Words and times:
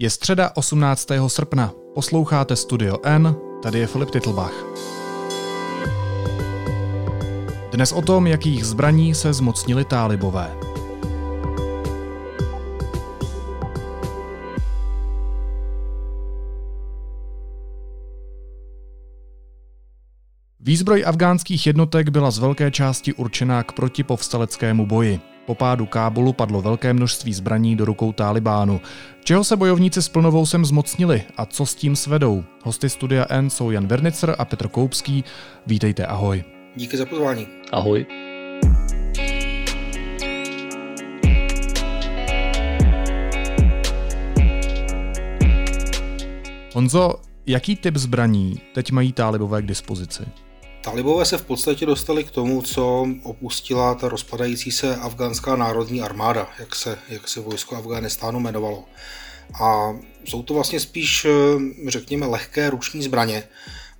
Je 0.00 0.10
středa 0.10 0.50
18. 0.54 1.08
srpna. 1.26 1.72
Posloucháte 1.94 2.56
Studio 2.56 2.98
N, 3.02 3.36
tady 3.62 3.78
je 3.78 3.86
Filip 3.86 4.10
Titlbach. 4.10 4.52
Dnes 7.72 7.92
o 7.92 8.02
tom, 8.02 8.26
jakých 8.26 8.66
zbraní 8.66 9.14
se 9.14 9.32
zmocnili 9.32 9.84
tálibové. 9.84 10.56
Výzbroj 20.60 21.04
afgánských 21.06 21.66
jednotek 21.66 22.08
byla 22.08 22.30
z 22.30 22.38
velké 22.38 22.70
části 22.70 23.12
určená 23.12 23.62
k 23.62 23.72
protipovstaleckému 23.72 24.86
boji. 24.86 25.37
Po 25.48 25.54
pádu 25.54 25.86
Kábulu 25.86 26.32
padlo 26.32 26.62
velké 26.62 26.92
množství 26.92 27.34
zbraní 27.34 27.76
do 27.76 27.84
rukou 27.84 28.12
Talibánu. 28.12 28.80
Čeho 29.24 29.44
se 29.44 29.56
bojovníci 29.56 30.02
s 30.02 30.08
plnovou 30.08 30.46
sem 30.46 30.64
zmocnili 30.64 31.22
a 31.36 31.46
co 31.46 31.66
s 31.66 31.74
tím 31.74 31.96
svedou? 31.96 32.44
Hosty 32.64 32.90
Studia 32.90 33.26
N 33.28 33.50
jsou 33.50 33.70
Jan 33.70 33.86
Vernicer 33.86 34.34
a 34.38 34.44
Petr 34.44 34.68
Koupský. 34.68 35.24
Vítejte, 35.66 36.06
ahoj. 36.06 36.44
Díky 36.76 36.96
za 36.96 37.06
pozvání. 37.06 37.46
Ahoj. 37.72 38.06
Honzo, 46.74 47.14
jaký 47.46 47.76
typ 47.76 47.96
zbraní 47.96 48.60
teď 48.74 48.90
mají 48.92 49.12
tálibové 49.12 49.62
k 49.62 49.66
dispozici? 49.66 50.22
Talibové 50.90 51.24
se 51.24 51.38
v 51.38 51.44
podstatě 51.44 51.86
dostali 51.86 52.24
k 52.24 52.30
tomu, 52.30 52.62
co 52.62 53.06
opustila 53.22 53.94
ta 53.94 54.08
rozpadající 54.08 54.70
se 54.70 54.96
afgánská 54.96 55.56
národní 55.56 56.02
armáda, 56.02 56.48
jak 56.58 56.74
se, 56.74 56.98
jak 57.08 57.28
se 57.28 57.40
vojsko 57.40 57.76
Afganistánu 57.76 58.40
jmenovalo. 58.40 58.84
A 59.62 59.96
jsou 60.24 60.42
to 60.42 60.54
vlastně 60.54 60.80
spíš, 60.80 61.26
řekněme, 61.88 62.26
lehké 62.26 62.70
ruční 62.70 63.02
zbraně 63.02 63.44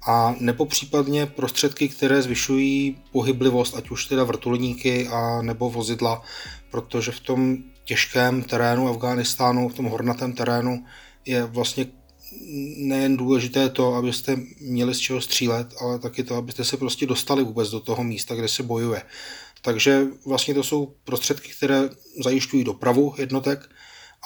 a 0.06 0.34
nebo 0.40 0.66
případně 0.66 1.26
prostředky, 1.26 1.88
které 1.88 2.22
zvyšují 2.22 2.98
pohyblivost, 3.12 3.76
ať 3.76 3.90
už 3.90 4.06
teda 4.06 4.24
vrtulníky 4.24 5.08
a 5.08 5.42
nebo 5.42 5.70
vozidla, 5.70 6.22
protože 6.70 7.12
v 7.12 7.20
tom 7.20 7.56
těžkém 7.84 8.42
terénu 8.42 8.88
Afghánistánu, 8.88 9.68
v 9.68 9.74
tom 9.74 9.86
hornatém 9.86 10.32
terénu 10.32 10.84
je 11.24 11.44
vlastně 11.44 11.86
nejen 12.76 13.16
důležité 13.16 13.68
to, 13.68 13.94
abyste 13.94 14.36
měli 14.60 14.94
z 14.94 14.98
čeho 14.98 15.20
střílet, 15.20 15.74
ale 15.80 15.98
taky 15.98 16.24
to, 16.24 16.34
abyste 16.34 16.64
se 16.64 16.76
prostě 16.76 17.06
dostali 17.06 17.44
vůbec 17.44 17.70
do 17.70 17.80
toho 17.80 18.04
místa, 18.04 18.34
kde 18.34 18.48
se 18.48 18.62
bojuje. 18.62 19.02
Takže 19.62 20.06
vlastně 20.26 20.54
to 20.54 20.62
jsou 20.62 20.94
prostředky, 21.04 21.48
které 21.56 21.88
zajišťují 22.24 22.64
dopravu 22.64 23.14
jednotek 23.18 23.70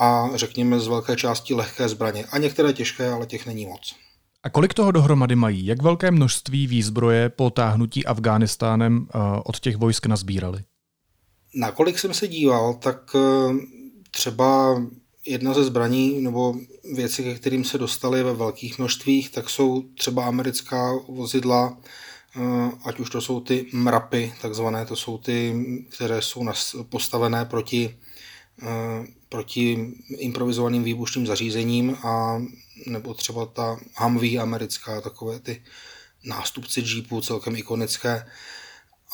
a 0.00 0.28
řekněme 0.34 0.80
z 0.80 0.86
velké 0.86 1.16
části 1.16 1.54
lehké 1.54 1.88
zbraně. 1.88 2.24
A 2.24 2.38
některé 2.38 2.72
těžké, 2.72 3.08
ale 3.08 3.26
těch 3.26 3.46
není 3.46 3.66
moc. 3.66 3.94
A 4.42 4.50
kolik 4.50 4.74
toho 4.74 4.92
dohromady 4.92 5.36
mají? 5.36 5.66
Jak 5.66 5.82
velké 5.82 6.10
množství 6.10 6.66
výzbroje 6.66 7.28
po 7.28 7.50
táhnutí 7.50 8.06
Afghánistánem 8.06 9.06
eh, 9.08 9.18
od 9.44 9.60
těch 9.60 9.76
vojsk 9.76 10.06
nazbírali? 10.06 10.64
Na 11.54 11.72
kolik 11.72 11.98
jsem 11.98 12.14
se 12.14 12.28
díval, 12.28 12.74
tak 12.74 13.16
eh, 13.16 13.54
třeba 14.10 14.76
jedna 15.26 15.54
ze 15.54 15.64
zbraní 15.64 16.20
nebo 16.20 16.54
věci, 16.94 17.22
ke 17.22 17.34
kterým 17.34 17.64
se 17.64 17.78
dostali 17.78 18.22
ve 18.22 18.34
velkých 18.34 18.78
množstvích, 18.78 19.30
tak 19.30 19.50
jsou 19.50 19.82
třeba 19.82 20.24
americká 20.24 20.92
vozidla, 21.08 21.78
eh, 22.36 22.70
ať 22.84 23.00
už 23.00 23.10
to 23.10 23.20
jsou 23.20 23.40
ty 23.40 23.66
mrapy, 23.72 24.34
takzvané, 24.42 24.86
to 24.86 24.96
jsou 24.96 25.18
ty, 25.18 25.54
které 25.88 26.22
jsou 26.22 26.46
postavené 26.88 27.44
proti, 27.44 27.98
eh, 28.62 29.06
proti 29.28 29.92
improvizovaným 30.18 30.84
výbušným 30.84 31.26
zařízením 31.26 31.96
a 32.02 32.42
nebo 32.86 33.14
třeba 33.14 33.46
ta 33.46 33.76
Humvee 33.96 34.38
americká, 34.38 35.00
takové 35.00 35.38
ty 35.38 35.62
nástupci 36.24 36.80
Jeepu, 36.80 37.20
celkem 37.20 37.56
ikonické, 37.56 38.26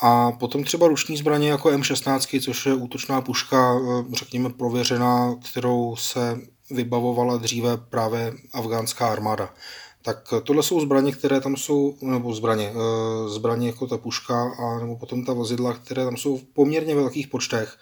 a 0.03 0.33
potom 0.33 0.65
třeba 0.65 0.89
ruční 0.89 1.17
zbraně 1.17 1.51
jako 1.51 1.69
M16, 1.69 2.41
což 2.45 2.67
je 2.67 2.75
útočná 2.75 3.21
puška, 3.21 3.75
eh, 3.79 4.15
řekněme, 4.15 4.51
prověřená, 4.51 5.35
kterou 5.51 5.97
se 5.97 6.41
vybavovala 6.71 7.37
dříve 7.37 7.77
právě 7.77 8.33
afgánská 8.53 9.09
armáda. 9.09 9.55
Tak 10.03 10.35
tohle 10.43 10.63
jsou 10.63 10.81
zbraně, 10.81 11.13
které 11.13 11.41
tam 11.41 11.57
jsou, 11.57 11.97
nebo 12.03 12.35
zbraně, 12.35 12.73
eh, 12.73 13.29
zbraně 13.29 13.67
jako 13.67 13.87
ta 13.87 13.99
puška, 13.99 14.53
a 14.59 14.79
nebo 14.79 14.97
potom 14.97 15.25
ta 15.25 15.33
vozidla, 15.33 15.75
které 15.75 16.05
tam 16.05 16.17
jsou 16.17 16.39
v 16.39 16.45
poměrně 16.45 16.95
velkých 16.95 17.29
počtech. 17.29 17.79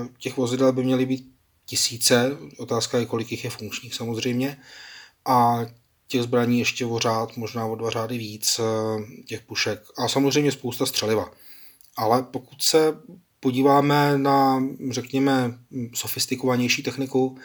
Eh, 0.00 0.08
těch 0.18 0.36
vozidel 0.36 0.72
by 0.72 0.84
měly 0.84 1.06
být 1.06 1.30
tisíce, 1.66 2.36
otázka 2.58 2.98
je, 2.98 3.06
kolik 3.06 3.30
jich 3.30 3.44
je 3.44 3.50
funkčních 3.50 3.94
samozřejmě. 3.94 4.56
A 5.24 5.66
těch 6.08 6.22
zbraní 6.22 6.58
ještě 6.58 6.86
o 6.86 6.98
řád, 6.98 7.36
možná 7.36 7.66
o 7.66 7.74
dva 7.76 7.90
řády 7.90 8.18
víc, 8.18 8.60
těch 9.26 9.40
pušek. 9.40 9.82
A 9.98 10.08
samozřejmě 10.08 10.52
spousta 10.52 10.86
střeliva. 10.86 11.30
Ale 11.96 12.22
pokud 12.22 12.62
se 12.62 12.96
podíváme 13.40 14.18
na, 14.18 14.62
řekněme, 14.90 15.58
sofistikovanější 15.94 16.82
techniku, 16.82 17.38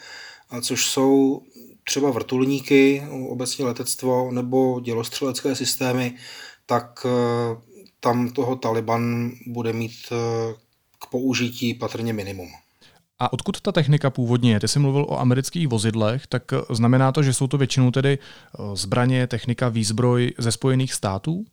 což 0.62 0.86
jsou 0.86 1.42
třeba 1.84 2.10
vrtulníky, 2.10 3.02
obecně 3.28 3.64
letectvo 3.64 4.30
nebo 4.32 4.80
dělostřelecké 4.80 5.54
systémy, 5.54 6.14
tak 6.66 7.06
e, 7.06 7.10
tam 8.00 8.30
toho 8.30 8.56
Taliban 8.56 9.30
bude 9.46 9.72
mít 9.72 9.92
e, 10.12 10.14
k 10.98 11.06
použití 11.06 11.74
patrně 11.74 12.12
minimum. 12.12 12.48
A 13.18 13.32
odkud 13.32 13.60
ta 13.60 13.72
technika 13.72 14.10
původně 14.10 14.52
je? 14.52 14.60
Ty 14.60 14.68
jsi 14.68 14.78
mluvil 14.78 15.06
o 15.08 15.20
amerických 15.20 15.68
vozidlech, 15.68 16.26
tak 16.26 16.42
znamená 16.70 17.12
to, 17.12 17.22
že 17.22 17.32
jsou 17.32 17.46
to 17.46 17.58
většinou 17.58 17.90
tedy 17.90 18.18
e, 18.18 18.18
zbraně, 18.76 19.26
technika, 19.26 19.68
výzbroj 19.68 20.32
ze 20.38 20.52
Spojených 20.52 20.94
států? 20.94 21.44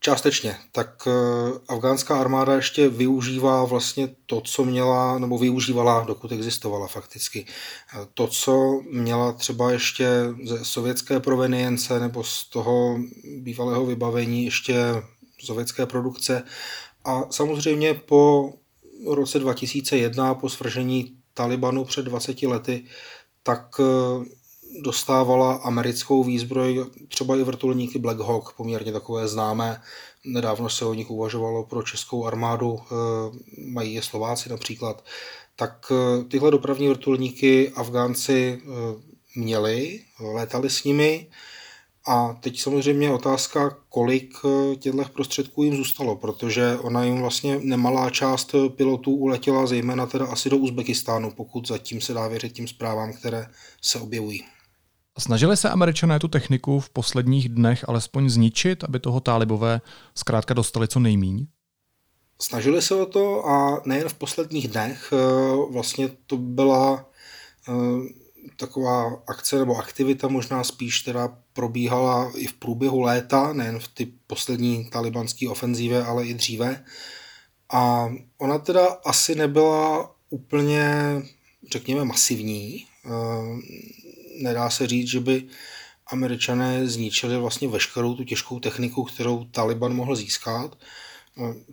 Částečně. 0.00 0.56
Tak 0.72 1.06
uh, 1.06 1.58
afgánská 1.68 2.20
armáda 2.20 2.54
ještě 2.54 2.88
využívá 2.88 3.64
vlastně 3.64 4.08
to, 4.26 4.40
co 4.40 4.64
měla, 4.64 5.18
nebo 5.18 5.38
využívala, 5.38 6.04
dokud 6.04 6.32
existovala 6.32 6.86
fakticky. 6.86 7.46
Uh, 7.96 8.04
to, 8.14 8.26
co 8.26 8.80
měla 8.90 9.32
třeba 9.32 9.72
ještě 9.72 10.08
ze 10.44 10.64
sovětské 10.64 11.20
provenience 11.20 12.00
nebo 12.00 12.24
z 12.24 12.44
toho 12.44 12.98
bývalého 13.38 13.86
vybavení 13.86 14.44
ještě 14.44 14.74
sovětské 15.44 15.86
produkce. 15.86 16.42
A 17.04 17.22
samozřejmě 17.30 17.94
po 17.94 18.52
roce 19.06 19.38
2001, 19.38 20.34
po 20.34 20.48
svržení 20.48 21.16
Talibanu 21.34 21.84
před 21.84 22.02
20 22.02 22.42
lety, 22.42 22.84
tak 23.42 23.78
uh, 23.78 24.24
dostávala 24.82 25.54
americkou 25.54 26.24
výzbroj, 26.24 26.86
třeba 27.08 27.36
i 27.36 27.42
vrtulníky 27.42 27.98
Black 27.98 28.20
Hawk, 28.20 28.52
poměrně 28.52 28.92
takové 28.92 29.28
známé. 29.28 29.82
Nedávno 30.24 30.70
se 30.70 30.84
o 30.84 30.94
nich 30.94 31.10
uvažovalo 31.10 31.64
pro 31.64 31.82
českou 31.82 32.26
armádu, 32.26 32.78
eh, 32.80 32.94
mají 33.70 33.94
je 33.94 34.02
Slováci 34.02 34.48
například. 34.48 35.04
Tak 35.56 35.92
eh, 35.92 36.24
tyhle 36.24 36.50
dopravní 36.50 36.88
vrtulníky 36.88 37.72
Afgánci 37.76 38.58
eh, 38.62 38.68
měli, 39.36 40.00
létali 40.20 40.70
s 40.70 40.84
nimi. 40.84 41.26
A 42.06 42.38
teď 42.40 42.60
samozřejmě 42.60 43.12
otázka, 43.12 43.76
kolik 43.88 44.34
těchto 44.78 45.04
prostředků 45.04 45.62
jim 45.62 45.76
zůstalo, 45.76 46.16
protože 46.16 46.78
ona 46.78 47.04
jim 47.04 47.20
vlastně 47.20 47.60
nemalá 47.62 48.10
část 48.10 48.54
pilotů 48.76 49.10
uletěla 49.10 49.66
zejména 49.66 50.06
teda 50.06 50.26
asi 50.26 50.50
do 50.50 50.56
Uzbekistánu, 50.56 51.30
pokud 51.30 51.68
zatím 51.68 52.00
se 52.00 52.14
dá 52.14 52.28
věřit 52.28 52.52
tím 52.52 52.68
zprávám, 52.68 53.12
které 53.12 53.46
se 53.82 54.00
objevují. 54.00 54.44
Snažili 55.18 55.56
se 55.56 55.70
američané 55.70 56.18
tu 56.18 56.28
techniku 56.28 56.80
v 56.80 56.90
posledních 56.90 57.48
dnech 57.48 57.88
alespoň 57.88 58.28
zničit, 58.28 58.84
aby 58.84 59.00
toho 59.00 59.20
tálibové 59.20 59.80
zkrátka 60.14 60.54
dostali 60.54 60.88
co 60.88 61.00
nejmíň? 61.00 61.46
Snažili 62.40 62.82
se 62.82 62.94
o 62.94 63.06
to 63.06 63.46
a 63.46 63.82
nejen 63.84 64.08
v 64.08 64.14
posledních 64.14 64.68
dnech. 64.68 65.12
Eh, 65.12 65.72
vlastně 65.72 66.08
to 66.26 66.36
byla 66.36 67.06
eh, 67.68 67.72
taková 68.56 69.22
akce 69.26 69.58
nebo 69.58 69.76
aktivita 69.76 70.28
možná 70.28 70.64
spíš, 70.64 71.02
která 71.02 71.36
probíhala 71.52 72.32
i 72.36 72.46
v 72.46 72.52
průběhu 72.52 73.00
léta, 73.00 73.52
nejen 73.52 73.78
v 73.78 73.88
ty 73.88 74.12
poslední 74.26 74.90
talibanské 74.90 75.48
ofenzívě, 75.48 76.04
ale 76.04 76.26
i 76.26 76.34
dříve. 76.34 76.84
A 77.72 78.08
ona 78.38 78.58
teda 78.58 78.86
asi 78.86 79.34
nebyla 79.34 80.10
úplně, 80.30 80.82
řekněme, 81.72 82.04
masivní. 82.04 82.86
Nedá 84.42 84.70
se 84.70 84.86
říct, 84.86 85.08
že 85.08 85.20
by 85.20 85.44
američané 86.06 86.86
zničili 86.86 87.36
vlastně 87.36 87.68
veškerou 87.68 88.14
tu 88.14 88.24
těžkou 88.24 88.60
techniku, 88.60 89.04
kterou 89.04 89.44
Taliban 89.44 89.94
mohl 89.94 90.16
získat. 90.16 90.78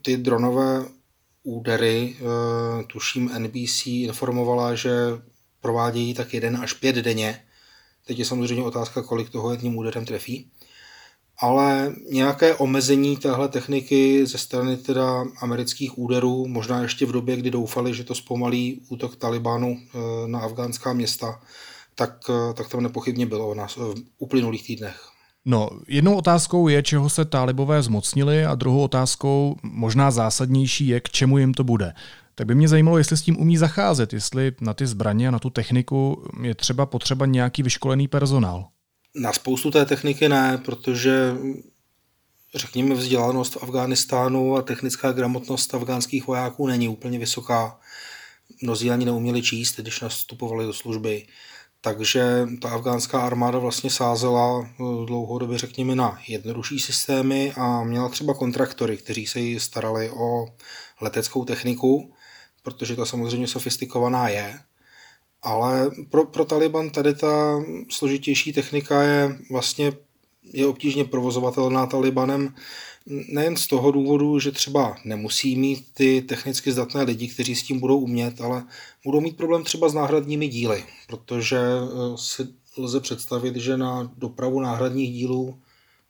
Ty 0.02 0.18
dronové 0.18 0.86
údery, 1.44 2.16
eh, 2.18 2.84
tuším 2.84 3.30
NBC 3.38 3.86
informovala, 3.86 4.76
že 4.76 4.92
provádějí 5.62 6.14
tak 6.14 6.34
jeden 6.34 6.58
až 6.58 6.74
pět 6.74 6.96
denně. 6.96 7.42
Teď 8.06 8.20
je 8.20 8.26
samozřejmě 8.26 8.64
otázka, 8.64 9.02
kolik 9.02 9.30
toho 9.30 9.52
jedním 9.52 9.78
úderem 9.78 10.06
trefí. 10.06 10.52
Ale 11.38 11.96
nějaké 12.12 12.56
omezení 12.56 13.18
téhle 13.18 13.48
techniky 13.48 14.26
ze 14.26 14.38
strany 14.38 14.78
teda 14.78 15.26
amerických 15.42 15.98
úderů, 15.98 16.48
možná 16.48 16.82
ještě 16.82 17.06
v 17.06 17.12
době, 17.12 17.36
kdy 17.36 17.52
doufali, 17.52 17.94
že 17.94 18.04
to 18.04 18.16
zpomalí 18.16 18.82
útok 18.90 19.16
Talibánu 19.16 19.78
eh, 19.80 19.98
na 20.28 20.40
afgánská 20.40 20.94
města, 20.94 21.42
tak, 21.96 22.20
tak 22.54 22.70
tam 22.70 22.84
nepochybně 22.84 23.26
bylo 23.26 23.56
nás 23.56 23.76
v 23.76 23.94
uplynulých 24.18 24.68
týdnech. 24.68 25.10
No, 25.46 25.70
jednou 25.88 26.16
otázkou 26.16 26.68
je, 26.68 26.84
čeho 26.84 27.10
se 27.10 27.26
talibové 27.26 27.82
zmocnili 27.82 28.46
a 28.46 28.56
druhou 28.56 28.82
otázkou, 28.82 29.56
možná 29.64 30.12
zásadnější, 30.12 30.88
je, 30.88 31.00
k 31.00 31.10
čemu 31.10 31.38
jim 31.38 31.54
to 31.54 31.64
bude. 31.64 31.94
Tak 32.36 32.48
by 32.48 32.56
mě 32.56 32.68
zajímalo, 32.68 32.98
jestli 32.98 33.18
s 33.18 33.22
tím 33.22 33.40
umí 33.40 33.58
zacházet, 33.58 34.14
jestli 34.14 34.52
na 34.62 34.74
ty 34.74 34.88
zbraně 34.88 35.28
a 35.28 35.32
na 35.32 35.40
tu 35.40 35.50
techniku 35.50 36.24
je 36.44 36.56
třeba 36.56 36.86
potřeba 36.86 37.26
nějaký 37.26 37.64
vyškolený 37.64 38.08
personál. 38.08 38.68
Na 39.16 39.34
spoustu 39.34 39.72
té 39.72 39.86
techniky 39.86 40.30
ne, 40.30 40.62
protože 40.66 41.36
řekněme 42.56 42.96
vzdělanost 42.96 43.54
v 43.54 43.64
Afghánistánu 43.64 44.56
a 44.56 44.62
technická 44.62 45.12
gramotnost 45.12 45.76
afgánských 45.76 46.28
vojáků 46.28 46.68
není 46.68 46.88
úplně 46.88 47.20
vysoká. 47.20 47.80
Mnozí 48.62 48.92
ani 48.92 49.06
neuměli 49.06 49.42
číst, 49.42 49.80
když 49.80 50.02
nastupovali 50.02 50.66
do 50.66 50.74
služby. 50.74 51.26
Takže 51.86 52.48
ta 52.62 52.70
afgánská 52.70 53.22
armáda 53.22 53.60
vlastně 53.60 53.90
sázela 53.90 54.66
eh, 54.66 54.84
dlouhodobě, 55.06 55.58
řekněme, 55.58 55.96
na 55.96 56.20
jednodušší 56.28 56.80
systémy 56.80 57.54
a 57.58 57.84
měla 57.84 58.10
třeba 58.10 58.34
kontraktory, 58.34 58.98
kteří 58.98 59.28
se 59.28 59.40
jí 59.40 59.60
starali 59.60 60.10
o 60.10 60.46
leteckou 61.02 61.46
techniku, 61.46 62.14
protože 62.64 62.96
ta 62.96 63.06
samozřejmě 63.06 63.48
sofistikovaná 63.48 64.30
je. 64.30 64.60
Ale 65.42 65.92
pro, 66.10 66.26
pro 66.26 66.46
Taliban 66.46 66.90
tady 66.90 67.16
ta 67.16 67.64
složitější 67.90 68.54
technika 68.54 69.04
je 69.04 69.38
vlastně 69.52 69.94
je 70.44 70.68
obtížně 70.68 71.06
provozovatelná 71.06 71.86
Talibanem 71.86 72.56
nejen 73.06 73.58
z 73.58 73.68
toho 73.68 73.92
důvodu, 73.92 74.40
že 74.40 74.52
třeba 74.52 74.96
nemusí 75.06 75.56
mít 75.56 75.86
ty 75.94 76.22
technicky 76.22 76.72
zdatné 76.72 77.04
lidi, 77.04 77.28
kteří 77.28 77.56
s 77.56 77.64
tím 77.64 77.80
budou 77.80 78.00
umět, 78.00 78.42
ale 78.42 78.64
budou 79.06 79.22
mít 79.22 79.38
problém 79.38 79.64
třeba 79.64 79.90
s 79.90 79.94
náhradními 79.94 80.48
díly, 80.48 80.84
protože 81.08 81.58
eh, 81.58 82.18
si 82.18 82.48
lze 82.78 83.00
představit, 83.00 83.56
že 83.56 83.78
na 83.78 84.12
dopravu 84.18 84.60
náhradních 84.60 85.14
dílů 85.14 85.60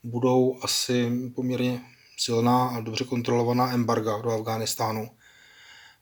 budou 0.04 0.58
asi 0.62 1.12
poměrně 1.36 1.82
silná 2.18 2.68
a 2.68 2.80
dobře 2.80 3.04
kontrolovaná 3.04 3.72
embarga 3.74 4.22
do 4.22 4.32
Afghánistánu. 4.32 5.10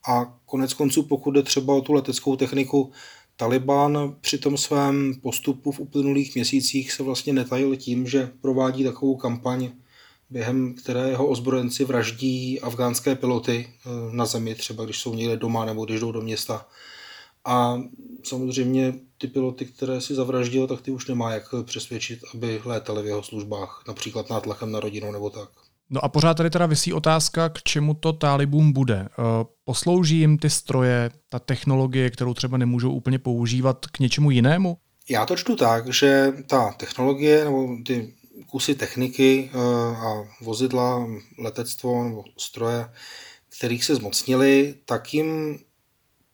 A 0.10 0.38
konec 0.46 0.74
konců, 0.74 1.04
pokud 1.04 1.32
jde 1.32 1.44
třeba 1.44 1.76
o 1.76 1.82
tu 1.82 1.94
leteckou 1.94 2.36
techniku, 2.36 2.92
Taliban 3.36 4.16
při 4.22 4.38
tom 4.38 4.58
svém 4.58 5.14
postupu 5.22 5.72
v 5.72 5.80
uplynulých 5.80 6.36
měsících 6.36 6.92
se 6.92 7.04
vlastně 7.04 7.34
netajil 7.34 7.76
tím, 7.76 8.08
že 8.08 8.32
provádí 8.42 8.84
takovou 8.84 9.16
kampaň, 9.16 9.72
během 10.34 10.74
které 10.74 11.10
jeho 11.10 11.28
ozbrojenci 11.28 11.86
vraždí 11.86 12.62
afgánské 12.62 13.16
piloty 13.16 13.68
eh, 13.68 13.90
na 14.12 14.26
zemi, 14.26 14.56
třeba 14.56 14.86
když 14.86 15.00
jsou 15.00 15.16
někde 15.16 15.38
doma 15.38 15.66
nebo 15.66 15.86
když 15.86 16.00
jdou 16.00 16.12
do 16.12 16.22
města. 16.22 16.66
A 17.46 17.78
samozřejmě 18.24 18.94
ty 19.18 19.28
piloty, 19.28 19.66
které 19.66 20.02
si 20.02 20.16
zavraždil, 20.16 20.68
tak 20.68 20.82
ty 20.82 20.92
už 20.92 21.08
nemá 21.08 21.32
jak 21.32 21.44
přesvědčit, 21.64 22.20
aby 22.34 22.62
létali 22.66 23.04
v 23.04 23.06
jeho 23.06 23.24
službách, 23.24 23.84
například 23.88 24.30
nátlakem 24.30 24.72
na 24.72 24.80
rodinu 24.80 25.12
nebo 25.12 25.30
tak. 25.30 25.50
No 25.90 26.06
a 26.06 26.10
pořád 26.10 26.34
tady 26.34 26.50
teda 26.50 26.66
vysí 26.66 26.94
otázka, 26.94 27.50
k 27.50 27.64
čemu 27.64 27.94
to 27.94 28.14
talibům 28.14 28.74
bude. 28.74 28.96
Eh, 29.12 29.46
poslouží 29.64 30.18
jim 30.18 30.38
ty 30.38 30.50
stroje, 30.50 31.12
ta 31.30 31.40
technologie, 31.40 32.10
kterou 32.10 32.34
třeba 32.34 32.58
nemůžou 32.58 32.92
úplně 32.92 33.20
používat 33.20 33.86
k 33.86 34.00
něčemu 34.00 34.32
jinému? 34.32 34.78
Já 35.10 35.26
to 35.26 35.36
čtu 35.36 35.56
tak, 35.56 35.94
že 35.94 36.34
ta 36.48 36.72
technologie 36.72 37.46
nebo 37.46 37.68
ty 37.86 38.14
kusy 38.48 38.76
techniky 38.76 39.52
eh, 39.54 39.58
a 39.96 40.28
vozidla, 40.42 41.08
letectvo 41.38 42.04
nebo 42.04 42.24
stroje, 42.38 42.90
kterých 43.58 43.86
se 43.86 43.96
zmocnili, 43.96 44.76
tak 44.86 45.14
jim 45.14 45.60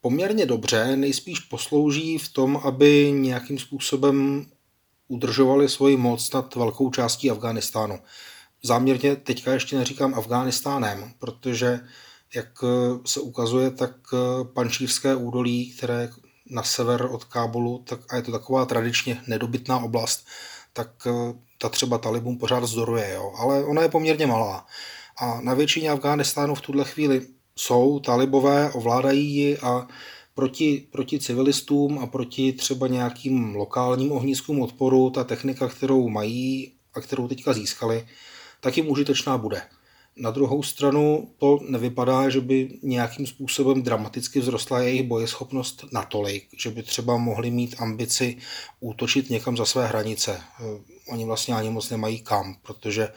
poměrně 0.01 0.45
dobře 0.45 0.95
nejspíš 0.95 1.39
poslouží 1.39 2.17
v 2.17 2.29
tom, 2.29 2.61
aby 2.63 3.11
nějakým 3.15 3.59
způsobem 3.59 4.45
udržovali 5.07 5.69
svoji 5.69 5.97
moc 5.97 6.33
nad 6.33 6.55
velkou 6.55 6.89
částí 6.89 7.31
Afghánistánu. 7.31 7.99
Záměrně 8.63 9.15
teďka 9.15 9.53
ještě 9.53 9.77
neříkám 9.77 10.13
Afghánistánem, 10.13 11.13
protože 11.19 11.79
jak 12.35 12.49
se 13.05 13.19
ukazuje, 13.19 13.71
tak 13.71 13.91
pančírské 14.53 15.15
údolí, 15.15 15.71
které 15.71 16.09
na 16.49 16.63
sever 16.63 17.05
od 17.11 17.23
Kábulu, 17.23 17.83
tak 17.87 18.13
a 18.13 18.15
je 18.15 18.21
to 18.21 18.31
taková 18.31 18.65
tradičně 18.65 19.21
nedobytná 19.27 19.79
oblast, 19.79 20.27
tak 20.73 21.07
ta 21.61 21.69
třeba 21.69 21.97
talibům 21.97 22.37
pořád 22.37 22.63
zdoruje, 22.63 23.11
jo. 23.13 23.33
ale 23.37 23.65
ona 23.65 23.81
je 23.81 23.89
poměrně 23.89 24.27
malá. 24.27 24.65
A 25.21 25.41
na 25.41 25.53
většině 25.53 25.89
Afghánistánu 25.89 26.55
v 26.55 26.61
tuhle 26.61 26.85
chvíli 26.85 27.27
jsou 27.55 27.99
talibové, 27.99 28.71
ovládají 28.73 29.35
ji 29.35 29.57
a 29.57 29.87
proti, 30.33 30.87
proti 30.91 31.19
civilistům 31.19 31.99
a 31.99 32.07
proti 32.07 32.53
třeba 32.53 32.87
nějakým 32.87 33.55
lokálním 33.55 34.11
ohniskům 34.11 34.61
odporu 34.61 35.09
ta 35.09 35.23
technika, 35.23 35.67
kterou 35.67 36.09
mají 36.09 36.73
a 36.93 37.01
kterou 37.01 37.27
teďka 37.27 37.53
získali, 37.53 38.07
tak 38.59 38.77
jim 38.77 38.89
užitečná 38.89 39.37
bude. 39.37 39.61
Na 40.17 40.31
druhou 40.31 40.63
stranu 40.63 41.31
to 41.37 41.59
nevypadá, 41.69 42.29
že 42.29 42.41
by 42.41 42.79
nějakým 42.83 43.27
způsobem 43.27 43.81
dramaticky 43.81 44.41
vzrostla 44.41 44.79
jejich 44.79 45.03
bojeschopnost 45.03 45.85
natolik, 45.91 46.47
že 46.57 46.69
by 46.69 46.83
třeba 46.83 47.17
mohli 47.17 47.51
mít 47.51 47.75
ambici 47.79 48.37
útočit 48.79 49.29
někam 49.29 49.57
za 49.57 49.65
své 49.65 49.87
hranice. 49.87 50.41
Eh, 50.41 50.63
oni 51.11 51.25
vlastně 51.25 51.53
ani 51.53 51.69
moc 51.69 51.89
nemají 51.89 52.19
kam, 52.19 52.55
protože 52.61 53.09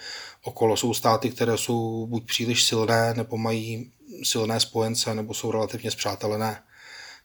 okolo 0.44 0.76
jsou 0.76 0.94
státy, 0.94 1.30
které 1.30 1.58
jsou 1.58 2.06
buď 2.06 2.26
příliš 2.26 2.64
silné, 2.64 3.14
nebo 3.14 3.36
mají 3.36 3.92
silné 4.22 4.60
spojence, 4.60 5.14
nebo 5.14 5.34
jsou 5.34 5.52
relativně 5.52 5.90
zpřátelené. 5.90 6.62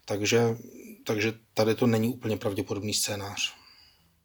Takže, 0.05 0.57
takže 1.05 1.33
tady 1.53 1.75
to 1.75 1.87
není 1.87 2.07
úplně 2.07 2.37
pravděpodobný 2.37 2.93
scénář. 2.93 3.53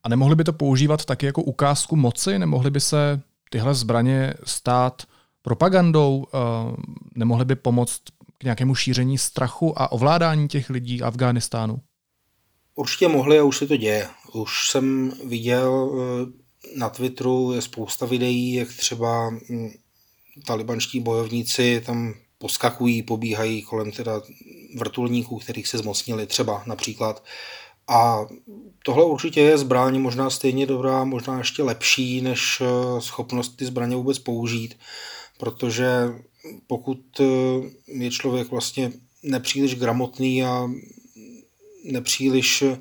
A 0.05 0.09
nemohli 0.09 0.37
by 0.37 0.45
to 0.45 0.53
používat 0.53 1.05
taky 1.05 1.27
jako 1.27 1.43
ukázku 1.43 1.97
moci? 1.97 2.39
Nemohli 2.39 2.71
by 2.71 2.81
se 2.81 3.21
tyhle 3.51 3.75
zbraně 3.75 4.35
stát 4.45 5.03
propagandou? 5.43 6.27
Eh, 6.35 6.39
nemohly 7.15 7.45
by 7.45 7.57
pomoct 7.57 8.01
k 8.39 8.45
nějakému 8.45 8.75
šíření 8.75 9.19
strachu 9.19 9.83
a 9.83 9.93
ovládání 9.93 10.49
těch 10.49 10.71
lidí 10.71 11.03
Afghánistánu? 11.03 11.81
Určitě 12.75 13.09
mohli 13.09 13.39
a 13.39 13.43
už 13.43 13.59
se 13.59 13.67
to 13.67 13.77
děje. 13.77 14.09
Už 14.33 14.71
jsem 14.71 15.13
viděl 15.25 15.93
eh, 15.93 16.79
na 16.79 16.89
Twitteru 16.89 17.53
je 17.53 17.63
spousta 17.63 18.07
videí, 18.07 18.55
jak 18.55 18.69
třeba 18.69 19.31
hm, 19.31 19.71
talibanští 20.47 21.01
bojovníci 21.01 21.83
tam 21.87 22.15
poskakují, 22.39 23.03
pobíhají 23.03 23.63
kolem 23.63 23.93
teda 23.93 24.23
vrtulníků, 24.79 25.39
kterých 25.39 25.69
se 25.69 25.79
zmocnili, 25.79 26.27
třeba 26.27 26.63
například. 26.67 27.25
A 27.89 28.27
tohle 28.85 29.05
určitě 29.05 29.41
je 29.41 29.59
zbraň 29.59 29.99
možná 29.99 30.31
stejně 30.31 30.67
dobrá, 30.67 31.05
možná 31.05 31.39
ještě 31.39 31.63
lepší, 31.63 32.21
než 32.21 32.61
eh, 32.61 33.01
schopnost 33.01 33.57
ty 33.57 33.65
zbraně 33.65 33.97
vůbec 33.97 34.19
použít, 34.19 34.79
protože 35.43 35.87
pokud 36.67 37.21
eh, 37.21 37.25
je 37.87 38.11
člověk 38.11 38.51
vlastně 38.51 38.93
nepříliš 39.23 39.75
gramotný 39.75 40.45
a 40.45 40.71
nepříliš, 41.85 42.63
eh, 42.63 42.79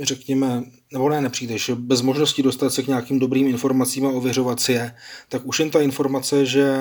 řekněme, 0.00 0.64
nebo 0.92 1.08
ne 1.08 1.20
nepříliš, 1.20 1.70
bez 1.74 2.00
možnosti 2.02 2.42
dostat 2.42 2.70
se 2.70 2.82
k 2.82 2.86
nějakým 2.86 3.18
dobrým 3.18 3.48
informacím 3.48 4.06
a 4.06 4.10
ověřovat 4.10 4.60
si 4.60 4.72
je, 4.72 4.94
tak 5.28 5.46
už 5.46 5.60
jen 5.60 5.70
ta 5.70 5.80
informace, 5.80 6.46
že 6.46 6.76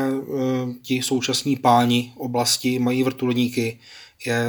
ti 0.82 1.02
současní 1.02 1.56
páni 1.56 2.14
oblasti 2.18 2.80
mají 2.80 3.04
vrtulníky, 3.04 3.80
je 4.26 4.46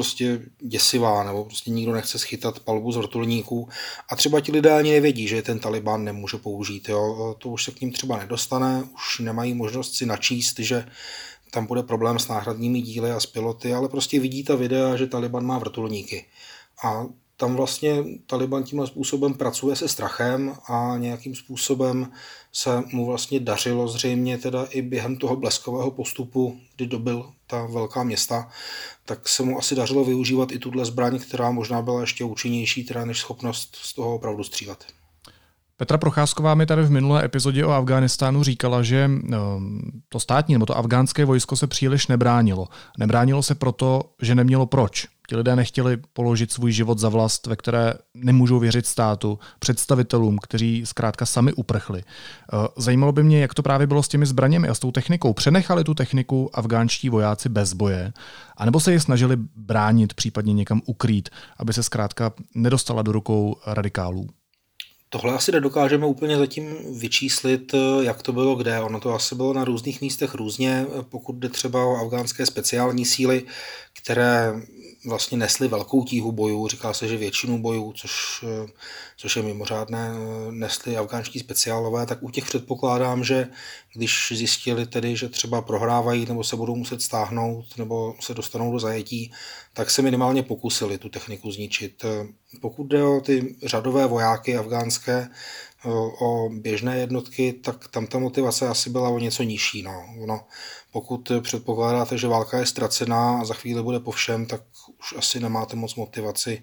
prostě 0.00 0.40
děsivá, 0.60 1.24
nebo 1.24 1.44
prostě 1.44 1.70
nikdo 1.70 1.92
nechce 1.92 2.18
schytat 2.18 2.60
palbu 2.60 2.92
z 2.92 2.96
vrtulníků 2.96 3.68
a 4.08 4.16
třeba 4.16 4.40
ti 4.40 4.52
lidé 4.52 4.72
ani 4.72 4.90
nevědí, 4.92 5.28
že 5.28 5.42
ten 5.42 5.58
Taliban 5.58 6.04
nemůže 6.04 6.36
použít. 6.36 6.88
Jo. 6.88 7.34
To 7.38 7.48
už 7.48 7.64
se 7.64 7.70
k 7.70 7.80
ním 7.80 7.92
třeba 7.92 8.18
nedostane, 8.18 8.82
už 8.94 9.18
nemají 9.18 9.54
možnost 9.54 9.94
si 9.94 10.06
načíst, 10.06 10.58
že 10.58 10.86
tam 11.50 11.66
bude 11.66 11.82
problém 11.82 12.18
s 12.18 12.28
náhradními 12.28 12.80
díly 12.80 13.10
a 13.10 13.20
s 13.20 13.26
piloty, 13.26 13.74
ale 13.74 13.88
prostě 13.88 14.20
vidí 14.20 14.44
ta 14.44 14.54
videa, 14.56 14.96
že 14.96 15.06
Taliban 15.06 15.46
má 15.46 15.58
vrtulníky. 15.58 16.24
A 16.84 17.04
tam 17.40 17.56
vlastně 17.56 18.04
Taliban 18.26 18.62
tímhle 18.62 18.86
způsobem 18.86 19.34
pracuje 19.34 19.76
se 19.76 19.88
strachem 19.88 20.54
a 20.68 20.94
nějakým 20.98 21.34
způsobem 21.34 22.12
se 22.52 22.82
mu 22.92 23.06
vlastně 23.06 23.40
dařilo 23.40 23.88
zřejmě 23.88 24.38
teda 24.38 24.64
i 24.64 24.82
během 24.82 25.16
toho 25.16 25.36
bleskového 25.36 25.90
postupu, 25.90 26.60
kdy 26.76 26.86
dobil 26.86 27.30
ta 27.46 27.66
velká 27.66 28.02
města, 28.02 28.48
tak 29.04 29.28
se 29.28 29.42
mu 29.42 29.58
asi 29.58 29.74
dařilo 29.74 30.04
využívat 30.04 30.52
i 30.52 30.58
tuhle 30.58 30.84
zbraň, 30.84 31.18
která 31.18 31.50
možná 31.50 31.82
byla 31.82 32.00
ještě 32.00 32.24
účinnější 32.24 32.84
teda 32.84 33.04
než 33.04 33.18
schopnost 33.18 33.76
z 33.76 33.94
toho 33.94 34.14
opravdu 34.14 34.44
střílet. 34.44 34.84
Petra 35.76 35.98
Procházková 35.98 36.54
mi 36.54 36.66
tady 36.66 36.82
v 36.82 36.90
minulé 36.90 37.24
epizodě 37.24 37.64
o 37.64 37.70
Afghánistánu 37.70 38.42
říkala, 38.42 38.82
že 38.82 39.10
to 40.08 40.20
státní 40.20 40.54
nebo 40.54 40.66
to 40.66 40.76
afgánské 40.76 41.24
vojsko 41.24 41.56
se 41.56 41.66
příliš 41.66 42.06
nebránilo. 42.06 42.68
Nebránilo 42.98 43.42
se 43.42 43.54
proto, 43.54 44.02
že 44.22 44.34
nemělo 44.34 44.66
proč. 44.66 45.06
Ti 45.30 45.36
lidé 45.36 45.56
nechtěli 45.56 45.96
položit 46.12 46.52
svůj 46.52 46.72
život 46.72 46.98
za 46.98 47.08
vlast, 47.08 47.46
ve 47.46 47.56
které 47.56 47.94
nemůžou 48.14 48.58
věřit 48.58 48.86
státu, 48.86 49.38
představitelům, 49.58 50.38
kteří 50.42 50.82
zkrátka 50.86 51.26
sami 51.26 51.52
uprchli. 51.52 52.02
Eh, 52.02 52.56
zajímalo 52.76 53.12
by 53.12 53.22
mě, 53.22 53.40
jak 53.40 53.54
to 53.54 53.62
právě 53.62 53.86
bylo 53.86 54.02
s 54.02 54.08
těmi 54.08 54.26
zbraněmi 54.26 54.68
a 54.68 54.74
s 54.74 54.78
tou 54.78 54.92
technikou. 54.92 55.32
Přenechali 55.32 55.84
tu 55.84 55.94
techniku 55.94 56.50
afgánští 56.52 57.08
vojáci 57.08 57.48
bez 57.48 57.72
boje, 57.72 58.12
anebo 58.56 58.80
se 58.80 58.92
je 58.92 59.00
snažili 59.00 59.36
bránit, 59.56 60.14
případně 60.14 60.52
někam 60.52 60.82
ukrýt, 60.86 61.28
aby 61.58 61.72
se 61.72 61.82
zkrátka 61.82 62.32
nedostala 62.54 63.02
do 63.02 63.12
rukou 63.12 63.56
radikálů? 63.66 64.26
Tohle 65.08 65.34
asi 65.34 65.52
nedokážeme 65.52 66.06
úplně 66.06 66.36
zatím 66.36 66.98
vyčíslit, 66.98 67.74
jak 68.00 68.22
to 68.22 68.32
bylo 68.32 68.54
kde. 68.54 68.80
Ono 68.80 69.00
to 69.00 69.14
asi 69.14 69.34
bylo 69.34 69.52
na 69.52 69.64
různých 69.64 70.00
místech 70.00 70.34
různě, 70.34 70.86
pokud 71.08 71.36
jde 71.36 71.48
třeba 71.48 71.84
o 71.84 71.96
afgánské 71.96 72.46
speciální 72.46 73.04
síly, 73.04 73.42
které 74.02 74.52
vlastně 75.04 75.38
nesli 75.38 75.68
velkou 75.68 76.04
tíhu 76.04 76.32
bojů. 76.32 76.68
Říká 76.68 76.92
se, 76.92 77.08
že 77.08 77.16
většinu 77.16 77.58
bojů, 77.58 77.92
což, 77.92 78.44
což 79.16 79.36
je 79.36 79.42
mimořádné, 79.42 80.12
nesli 80.50 80.96
afgánští 80.96 81.38
speciálové, 81.38 82.06
tak 82.06 82.22
u 82.22 82.30
těch 82.30 82.44
předpokládám, 82.44 83.24
že 83.24 83.48
když 83.94 84.32
zjistili 84.36 84.86
tedy, 84.86 85.16
že 85.16 85.28
třeba 85.28 85.62
prohrávají 85.62 86.26
nebo 86.26 86.44
se 86.44 86.56
budou 86.56 86.76
muset 86.76 87.02
stáhnout 87.02 87.64
nebo 87.78 88.14
se 88.20 88.34
dostanou 88.34 88.72
do 88.72 88.78
zajetí, 88.78 89.32
tak 89.74 89.90
se 89.90 90.02
minimálně 90.02 90.42
pokusili 90.42 90.98
tu 90.98 91.08
techniku 91.08 91.52
zničit. 91.52 92.04
Pokud 92.60 92.84
jde 92.84 93.04
o 93.04 93.20
ty 93.20 93.56
řadové 93.62 94.06
vojáky 94.06 94.56
afgánské, 94.56 95.28
o 96.20 96.50
běžné 96.52 96.98
jednotky, 96.98 97.52
tak 97.52 97.88
tam 97.88 98.06
ta 98.06 98.18
motivace 98.18 98.68
asi 98.68 98.90
byla 98.90 99.08
o 99.08 99.18
něco 99.18 99.42
nižší. 99.42 99.82
No. 99.82 100.04
No, 100.26 100.40
pokud 100.92 101.32
předpokládáte, 101.40 102.18
že 102.18 102.28
válka 102.28 102.58
je 102.58 102.66
ztracená 102.66 103.40
a 103.40 103.44
za 103.44 103.54
chvíli 103.54 103.82
bude 103.82 104.00
po 104.00 104.10
všem, 104.10 104.46
tak 104.46 104.62
už 105.00 105.14
asi 105.16 105.40
nemáte 105.40 105.76
moc 105.76 105.94
motivaci 105.94 106.62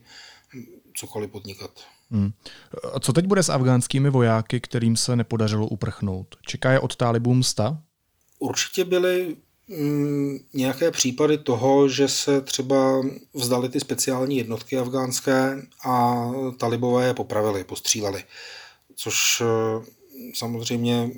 cokoliv 0.93 1.31
podnikat. 1.31 1.71
Hmm. 2.11 2.31
A 2.93 2.99
co 2.99 3.13
teď 3.13 3.25
bude 3.25 3.43
s 3.43 3.49
afgánskými 3.49 4.09
vojáky, 4.09 4.59
kterým 4.59 4.97
se 4.97 5.15
nepodařilo 5.15 5.67
uprchnout? 5.67 6.35
Čeká 6.41 6.71
je 6.71 6.79
od 6.79 6.95
talibů 6.95 7.33
msta? 7.33 7.81
Určitě 8.39 8.85
byly 8.85 9.35
mm, 9.67 10.37
nějaké 10.53 10.91
případy 10.91 11.37
toho, 11.37 11.89
že 11.89 12.07
se 12.07 12.41
třeba 12.41 13.01
vzdali 13.33 13.69
ty 13.69 13.79
speciální 13.79 14.37
jednotky 14.37 14.77
afgánské 14.77 15.61
a 15.85 16.25
talibové 16.57 17.07
je 17.07 17.13
popravili, 17.13 17.63
postříleli. 17.63 18.23
Což 18.97 19.41
eh, 19.41 19.85
samozřejmě 20.33 21.09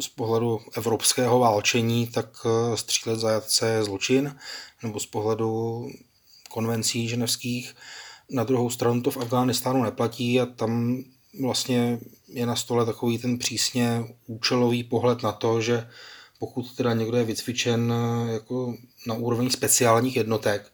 z 0.00 0.08
pohledu 0.08 0.60
evropského 0.76 1.38
válčení, 1.38 2.06
tak 2.06 2.26
eh, 2.46 2.76
střílet 2.76 3.20
zajatce 3.20 3.68
je 3.68 3.84
zločin, 3.84 4.36
nebo 4.82 5.00
z 5.00 5.06
pohledu 5.06 5.86
konvencí 6.50 7.08
ženevských. 7.08 7.74
Na 8.30 8.44
druhou 8.44 8.70
stranu 8.70 9.02
to 9.02 9.10
v 9.10 9.16
Afghánistánu 9.16 9.82
neplatí 9.82 10.40
a 10.40 10.46
tam 10.46 11.02
vlastně 11.40 11.98
je 12.28 12.46
na 12.46 12.56
stole 12.56 12.86
takový 12.86 13.18
ten 13.18 13.38
přísně 13.38 14.04
účelový 14.26 14.84
pohled 14.84 15.22
na 15.22 15.32
to, 15.32 15.60
že 15.60 15.88
pokud 16.38 16.76
teda 16.76 16.92
někdo 16.92 17.16
je 17.16 17.24
vycvičen 17.24 17.92
eh, 17.92 18.32
jako 18.32 18.74
na 19.06 19.14
úrovni 19.14 19.50
speciálních 19.50 20.16
jednotek, 20.16 20.72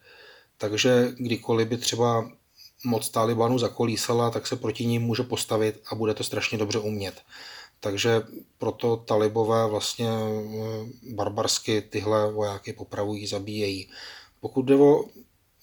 takže 0.59 1.13
kdykoliv 1.17 1.69
by 1.69 1.77
třeba 1.77 2.31
moc 2.85 3.09
Talibanu 3.09 3.59
zakolísala, 3.59 4.31
tak 4.31 4.47
se 4.47 4.57
proti 4.57 4.87
ním 4.87 5.03
může 5.03 5.23
postavit 5.23 5.83
a 5.91 5.95
bude 5.95 6.15
to 6.15 6.25
strašně 6.25 6.59
dobře 6.59 6.79
umět. 6.79 7.23
Takže 7.81 8.23
proto 8.59 8.97
talibové 8.97 9.67
vlastně 9.67 10.09
eh, 10.09 11.15
barbarsky 11.15 11.83
tyhle 11.83 12.33
vojáky 12.33 12.73
popravují, 12.73 13.27
zabíjejí. 13.27 13.89
Pokud 14.41 14.63
jde 14.63 14.77
o 14.77 15.05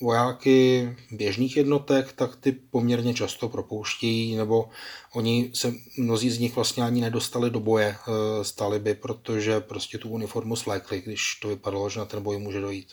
vojáky 0.02 0.90
běžných 1.12 1.58
jednotek, 1.58 2.14
tak 2.14 2.36
ty 2.36 2.52
poměrně 2.52 3.14
často 3.14 3.50
propouštějí, 3.50 4.36
nebo 4.36 4.70
oni 5.14 5.52
se, 5.54 5.74
mnozí 5.98 6.30
z 6.30 6.40
nich 6.40 6.56
vlastně 6.56 6.84
ani 6.84 7.02
nedostali 7.02 7.50
do 7.50 7.60
boje 7.60 7.88
e, 7.88 8.44
s 8.44 8.52
taliby, 8.52 8.96
protože 8.96 9.60
prostě 9.60 9.98
tu 9.98 10.10
uniformu 10.10 10.56
svlékli, 10.56 11.02
když 11.02 11.36
to 11.42 11.48
vypadalo, 11.48 11.90
že 11.90 12.00
na 12.00 12.06
ten 12.06 12.24
boj 12.24 12.38
může 12.38 12.62
dojít. 12.62 12.88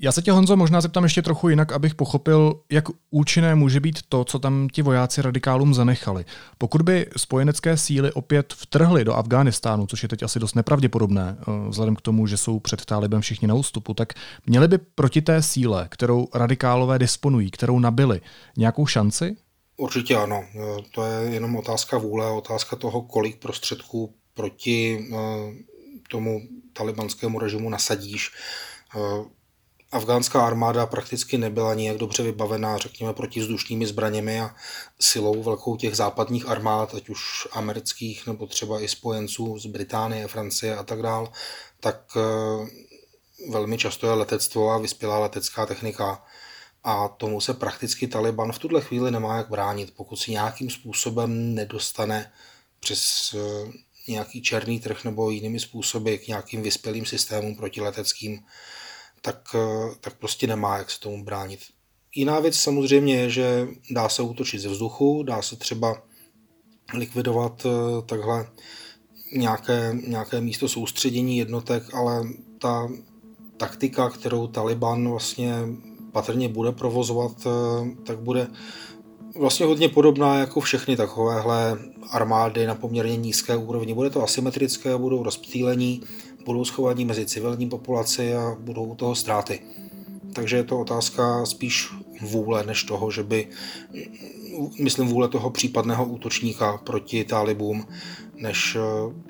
Já 0.00 0.12
se 0.12 0.22
tě, 0.22 0.32
Honzo, 0.32 0.56
možná 0.56 0.80
zeptám 0.80 1.04
ještě 1.04 1.22
trochu 1.22 1.48
jinak, 1.48 1.72
abych 1.72 1.94
pochopil, 1.94 2.60
jak 2.72 2.84
účinné 3.10 3.54
může 3.54 3.80
být 3.80 3.98
to, 4.08 4.24
co 4.24 4.38
tam 4.38 4.68
ti 4.72 4.82
vojáci 4.82 5.22
radikálům 5.22 5.74
zanechali. 5.74 6.24
Pokud 6.58 6.82
by 6.82 7.06
spojenecké 7.16 7.76
síly 7.76 8.12
opět 8.12 8.52
vtrhly 8.52 9.04
do 9.04 9.14
Afghánistánu, 9.14 9.86
což 9.86 10.02
je 10.02 10.08
teď 10.08 10.22
asi 10.22 10.40
dost 10.40 10.54
nepravděpodobné, 10.54 11.36
eh, 11.40 11.68
vzhledem 11.68 11.96
k 11.96 12.00
tomu, 12.00 12.26
že 12.26 12.36
jsou 12.36 12.60
před 12.60 12.84
Tálibem 12.84 13.20
všichni 13.20 13.48
na 13.48 13.54
ústupu, 13.54 13.94
tak 13.94 14.12
měli 14.46 14.68
by 14.68 14.78
proti 14.78 15.22
té 15.22 15.42
síle, 15.42 15.86
kterou 15.90 16.28
radikálové 16.34 16.98
disponují, 16.98 17.50
kterou 17.50 17.78
nabili, 17.78 18.20
nějakou 18.56 18.86
šanci? 18.86 19.36
Určitě 19.76 20.16
ano. 20.16 20.44
Eh, 20.54 20.82
to 20.94 21.04
je 21.04 21.30
jenom 21.30 21.56
otázka 21.56 21.98
vůle, 21.98 22.30
otázka 22.30 22.76
toho, 22.76 23.02
kolik 23.02 23.36
prostředků 23.36 24.14
proti 24.34 25.08
eh, 25.12 25.16
tomu 26.10 26.40
talibanskému 26.72 27.38
režimu 27.38 27.70
nasadíš 27.70 28.30
afgánská 29.96 30.46
armáda 30.46 30.86
prakticky 30.86 31.38
nebyla 31.38 31.74
nijak 31.74 31.96
dobře 31.96 32.22
vybavená, 32.22 32.78
řekněme, 32.78 33.12
protivzdušnými 33.12 33.86
zbraněmi 33.86 34.40
a 34.40 34.54
silou 35.00 35.42
velkou 35.42 35.76
těch 35.76 35.96
západních 35.96 36.48
armád, 36.48 36.94
ať 36.94 37.08
už 37.08 37.48
amerických 37.52 38.26
nebo 38.26 38.46
třeba 38.46 38.80
i 38.80 38.88
spojenců 38.88 39.58
z 39.58 39.66
Británie, 39.66 40.28
Francie 40.28 40.76
a 40.76 40.82
tak 40.82 41.02
dál, 41.02 41.32
tak 41.80 42.02
eh, 42.16 42.66
velmi 43.50 43.78
často 43.78 44.06
je 44.06 44.12
letectvo 44.12 44.70
a 44.70 44.78
vyspělá 44.78 45.18
letecká 45.18 45.66
technika. 45.66 46.24
A 46.84 47.08
tomu 47.08 47.40
se 47.40 47.54
prakticky 47.54 48.06
Taliban 48.06 48.52
v 48.52 48.58
tuhle 48.58 48.80
chvíli 48.80 49.10
nemá 49.10 49.36
jak 49.36 49.48
bránit, 49.48 49.92
pokud 49.96 50.16
si 50.16 50.30
nějakým 50.30 50.70
způsobem 50.70 51.54
nedostane 51.54 52.32
přes 52.80 53.34
eh, 53.34 53.72
nějaký 54.08 54.42
černý 54.42 54.80
trh 54.80 55.04
nebo 55.04 55.30
jinými 55.30 55.60
způsoby 55.60 56.14
k 56.14 56.28
nějakým 56.28 56.62
vyspělým 56.62 57.06
systémům 57.06 57.56
protileteckým, 57.56 58.44
tak, 59.22 59.54
eh, 59.54 59.94
tak 60.00 60.14
prostě 60.18 60.46
nemá 60.46 60.78
jak 60.78 60.90
se 60.90 61.00
tomu 61.00 61.24
bránit. 61.24 61.60
Jiná 62.14 62.40
věc 62.40 62.56
samozřejmě 62.56 63.16
je, 63.16 63.30
že 63.30 63.68
dá 63.90 64.08
se 64.08 64.22
útočit 64.22 64.58
ze 64.58 64.68
vzduchu, 64.68 65.22
dá 65.22 65.42
se 65.42 65.56
třeba 65.56 66.02
likvidovat 66.94 67.66
eh, 67.66 68.02
takhle 68.06 68.46
nějaké, 69.32 69.98
nějaké 70.06 70.40
místo 70.40 70.68
soustředění 70.68 71.38
jednotek, 71.38 71.94
ale 71.94 72.22
ta 72.58 72.88
taktika, 73.56 74.10
kterou 74.10 74.46
Taliban 74.46 75.08
vlastně 75.08 75.54
patrně 76.12 76.48
bude 76.48 76.72
provozovat, 76.72 77.46
eh, 77.46 78.02
tak 78.04 78.18
bude 78.18 78.46
vlastně 79.38 79.66
hodně 79.66 79.88
podobná 79.88 80.38
jako 80.38 80.60
všechny 80.60 80.96
takovéhle 80.96 81.78
armády 82.10 82.66
na 82.66 82.74
poměrně 82.74 83.16
nízké 83.16 83.56
úrovni. 83.56 83.94
Bude 83.94 84.10
to 84.10 84.22
asymetrické, 84.22 84.96
budou 84.96 85.22
rozptýlení, 85.22 86.02
budou 86.46 86.64
schovaní 86.64 87.04
mezi 87.04 87.26
civilní 87.26 87.68
populaci 87.68 88.34
a 88.34 88.56
budou 88.60 88.84
u 88.84 88.94
toho 88.94 89.14
ztráty. 89.14 89.60
Takže 90.32 90.56
je 90.56 90.64
to 90.64 90.80
otázka 90.80 91.46
spíš 91.46 91.88
vůle, 92.22 92.64
než 92.66 92.84
toho, 92.84 93.10
že 93.10 93.22
by, 93.22 93.48
myslím 94.80 95.08
vůle 95.08 95.28
toho 95.28 95.50
případného 95.50 96.04
útočníka 96.04 96.78
proti 96.78 97.24
talibům, 97.24 97.86
než 98.36 98.76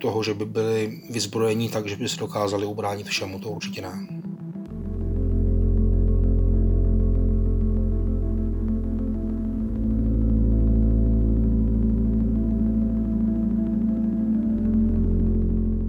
toho, 0.00 0.22
že 0.22 0.34
by 0.34 0.46
byli 0.46 1.02
vyzbrojení 1.10 1.68
tak, 1.68 1.88
že 1.88 1.96
by 1.96 2.08
se 2.08 2.16
dokázali 2.16 2.66
ubránit 2.66 3.06
všemu, 3.06 3.38
to 3.38 3.48
určitě 3.48 3.82
ne. 3.82 4.06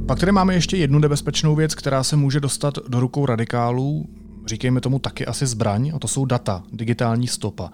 Pak 0.07 0.19
tady 0.19 0.31
máme 0.31 0.53
ještě 0.53 0.77
jednu 0.77 0.99
nebezpečnou 0.99 1.55
věc, 1.55 1.75
která 1.75 2.03
se 2.03 2.15
může 2.15 2.39
dostat 2.39 2.77
do 2.87 2.99
rukou 2.99 3.25
radikálů, 3.25 4.09
říkejme 4.45 4.81
tomu 4.81 4.99
taky 4.99 5.25
asi 5.25 5.47
zbraň, 5.47 5.91
a 5.95 5.99
to 5.99 6.07
jsou 6.07 6.25
data, 6.25 6.63
digitální 6.73 7.27
stopa. 7.27 7.71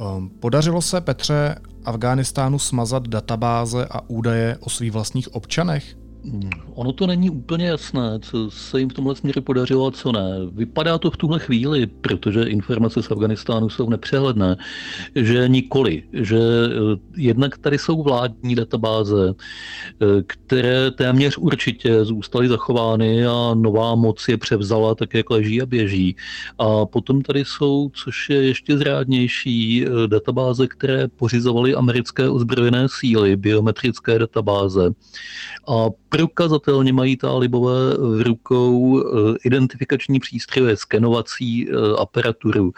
Ehm, 0.00 0.28
podařilo 0.28 0.82
se 0.82 1.00
Petře 1.00 1.56
Afghánistánu 1.84 2.58
smazat 2.58 3.08
databáze 3.08 3.86
a 3.90 4.00
údaje 4.08 4.56
o 4.60 4.70
svých 4.70 4.92
vlastních 4.92 5.34
občanech? 5.34 5.96
Hmm, 6.24 6.50
ono 6.74 6.92
to 6.92 7.06
není 7.06 7.30
úplně 7.30 7.66
jasné, 7.66 8.18
co 8.20 8.50
se 8.50 8.80
jim 8.80 8.88
v 8.88 8.92
tomhle 8.92 9.16
směru 9.16 9.42
podařilo 9.42 9.86
a 9.86 9.90
co 9.90 10.12
ne. 10.12 10.38
Vypadá 10.52 10.98
to 10.98 11.10
v 11.10 11.16
tuhle 11.16 11.38
chvíli, 11.38 11.86
protože 11.86 12.42
informace 12.42 13.02
z 13.02 13.10
Afganistánu 13.10 13.68
jsou 13.68 13.90
nepřehledné, 13.90 14.56
že 15.14 15.48
nikoli, 15.48 16.02
že 16.12 16.38
eh, 16.38 16.98
jednak 17.16 17.58
tady 17.58 17.78
jsou 17.78 18.02
vládní 18.02 18.54
databáze, 18.54 19.34
eh, 19.34 20.22
které 20.26 20.90
téměř 20.90 21.38
určitě 21.38 22.04
zůstaly 22.04 22.48
zachovány 22.48 23.26
a 23.26 23.54
nová 23.54 23.94
moc 23.94 24.28
je 24.28 24.38
převzala 24.38 24.94
tak, 24.94 25.14
jak 25.14 25.30
leží 25.30 25.62
a 25.62 25.66
běží. 25.66 26.16
A 26.58 26.86
potom 26.86 27.22
tady 27.22 27.44
jsou, 27.44 27.90
což 27.94 28.30
je 28.30 28.42
ještě 28.42 28.78
zrádnější, 28.78 29.84
eh, 29.86 30.08
databáze, 30.08 30.66
které 30.66 31.08
pořizovaly 31.08 31.74
americké 31.74 32.28
ozbrojené 32.28 32.86
síly, 32.88 33.36
biometrické 33.36 34.18
databáze. 34.18 34.90
A 35.68 35.90
prokazatelně 36.12 36.92
mají 36.92 37.16
talibové 37.16 37.94
v 37.98 38.22
rukou 38.22 39.00
eh, 39.00 39.36
identifikační 39.44 40.20
přístroje, 40.20 40.76
skenovací 40.76 41.68
eh, 41.68 41.72
aparaturu, 41.98 42.72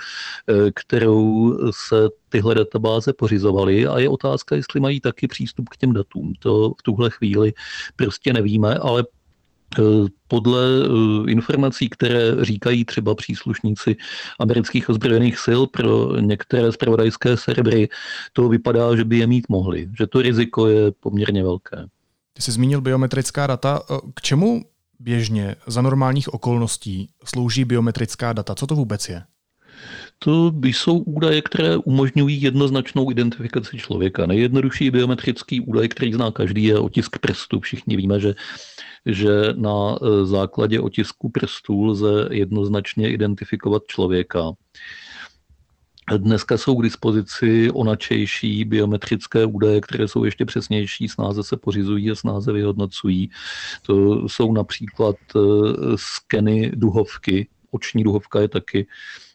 kterou 0.75 1.59
se 1.71 1.97
tyhle 2.29 2.55
databáze 2.55 3.13
pořizovaly 3.13 3.87
a 3.87 3.99
je 3.99 4.09
otázka, 4.09 4.57
jestli 4.57 4.81
mají 4.81 5.01
taky 5.01 5.29
přístup 5.29 5.69
k 5.69 5.77
těm 5.77 5.93
datům. 5.93 6.33
To 6.39 6.71
v 6.79 6.83
tuhle 6.83 7.11
chvíli 7.11 7.53
prostě 7.97 8.33
nevíme, 8.33 8.75
ale 8.75 9.05
podle 10.29 10.61
informací, 11.29 11.89
které 11.89 12.45
říkají 12.45 12.85
třeba 12.85 13.15
příslušníci 13.15 13.97
amerických 14.41 14.89
ozbrojených 14.89 15.39
sil 15.47 15.61
pro 15.67 16.21
některé 16.21 16.73
zpravodajské 16.73 17.37
servery, 17.37 17.89
to 18.33 18.49
vypadá, 18.49 18.97
že 18.97 19.05
by 19.05 19.19
je 19.19 19.27
mít 19.27 19.49
mohli, 19.49 19.89
že 19.99 20.07
to 20.07 20.23
riziko 20.23 20.67
je 20.67 20.93
poměrně 21.01 21.43
velké. 21.43 21.87
Ty 22.37 22.43
jsi 22.43 22.53
zmínil 22.53 22.81
biometrická 22.81 23.47
data. 23.47 23.83
K 24.15 24.21
čemu 24.21 24.65
běžně 25.01 25.57
za 25.67 25.83
normálních 25.83 26.35
okolností 26.35 27.09
slouží 27.25 27.65
biometrická 27.65 28.33
data? 28.33 28.55
Co 28.55 28.67
to 28.67 28.75
vůbec 28.75 29.09
je? 29.09 29.23
To 30.19 30.53
jsou 30.63 30.99
údaje, 30.99 31.43
které 31.43 31.77
umožňují 31.77 32.43
jednoznačnou 32.43 33.11
identifikaci 33.11 33.79
člověka. 33.79 34.27
Nejjednodušší 34.27 34.91
biometrický 34.91 35.61
údaj, 35.61 35.89
který 35.89 36.13
zná 36.13 36.31
každý, 36.31 36.65
je 36.65 36.79
otisk 36.79 37.19
prstu. 37.19 37.61
Všichni 37.61 37.97
víme, 37.97 38.21
že, 38.21 38.35
že 39.07 39.31
na 39.57 39.97
e, 39.97 40.27
základě 40.27 40.81
otisku 40.81 41.29
prstů 41.29 41.85
lze 41.85 42.29
jednoznačně 42.31 43.11
identifikovat 43.11 43.83
člověka. 43.87 44.53
Dneska 46.17 46.59
jsou 46.59 46.77
k 46.77 46.83
dispozici 46.83 47.71
onačejší 47.71 48.65
biometrické 48.65 49.45
údaje, 49.45 49.81
které 49.81 50.09
jsou 50.09 50.25
ještě 50.25 50.45
přesnější, 50.45 51.09
snáze 51.09 51.43
se 51.43 51.57
pořizují 51.57 52.11
a 52.11 52.15
snáze 52.15 52.53
vyhodnocují. 52.53 53.31
To 53.83 54.29
jsou 54.29 54.53
například 54.53 55.17
e, 55.37 55.39
skeny 55.97 56.73
duhovky. 56.75 57.49
Oční 57.71 58.05
duhovka 58.05 58.41
je 58.41 58.49
taky 58.49 58.87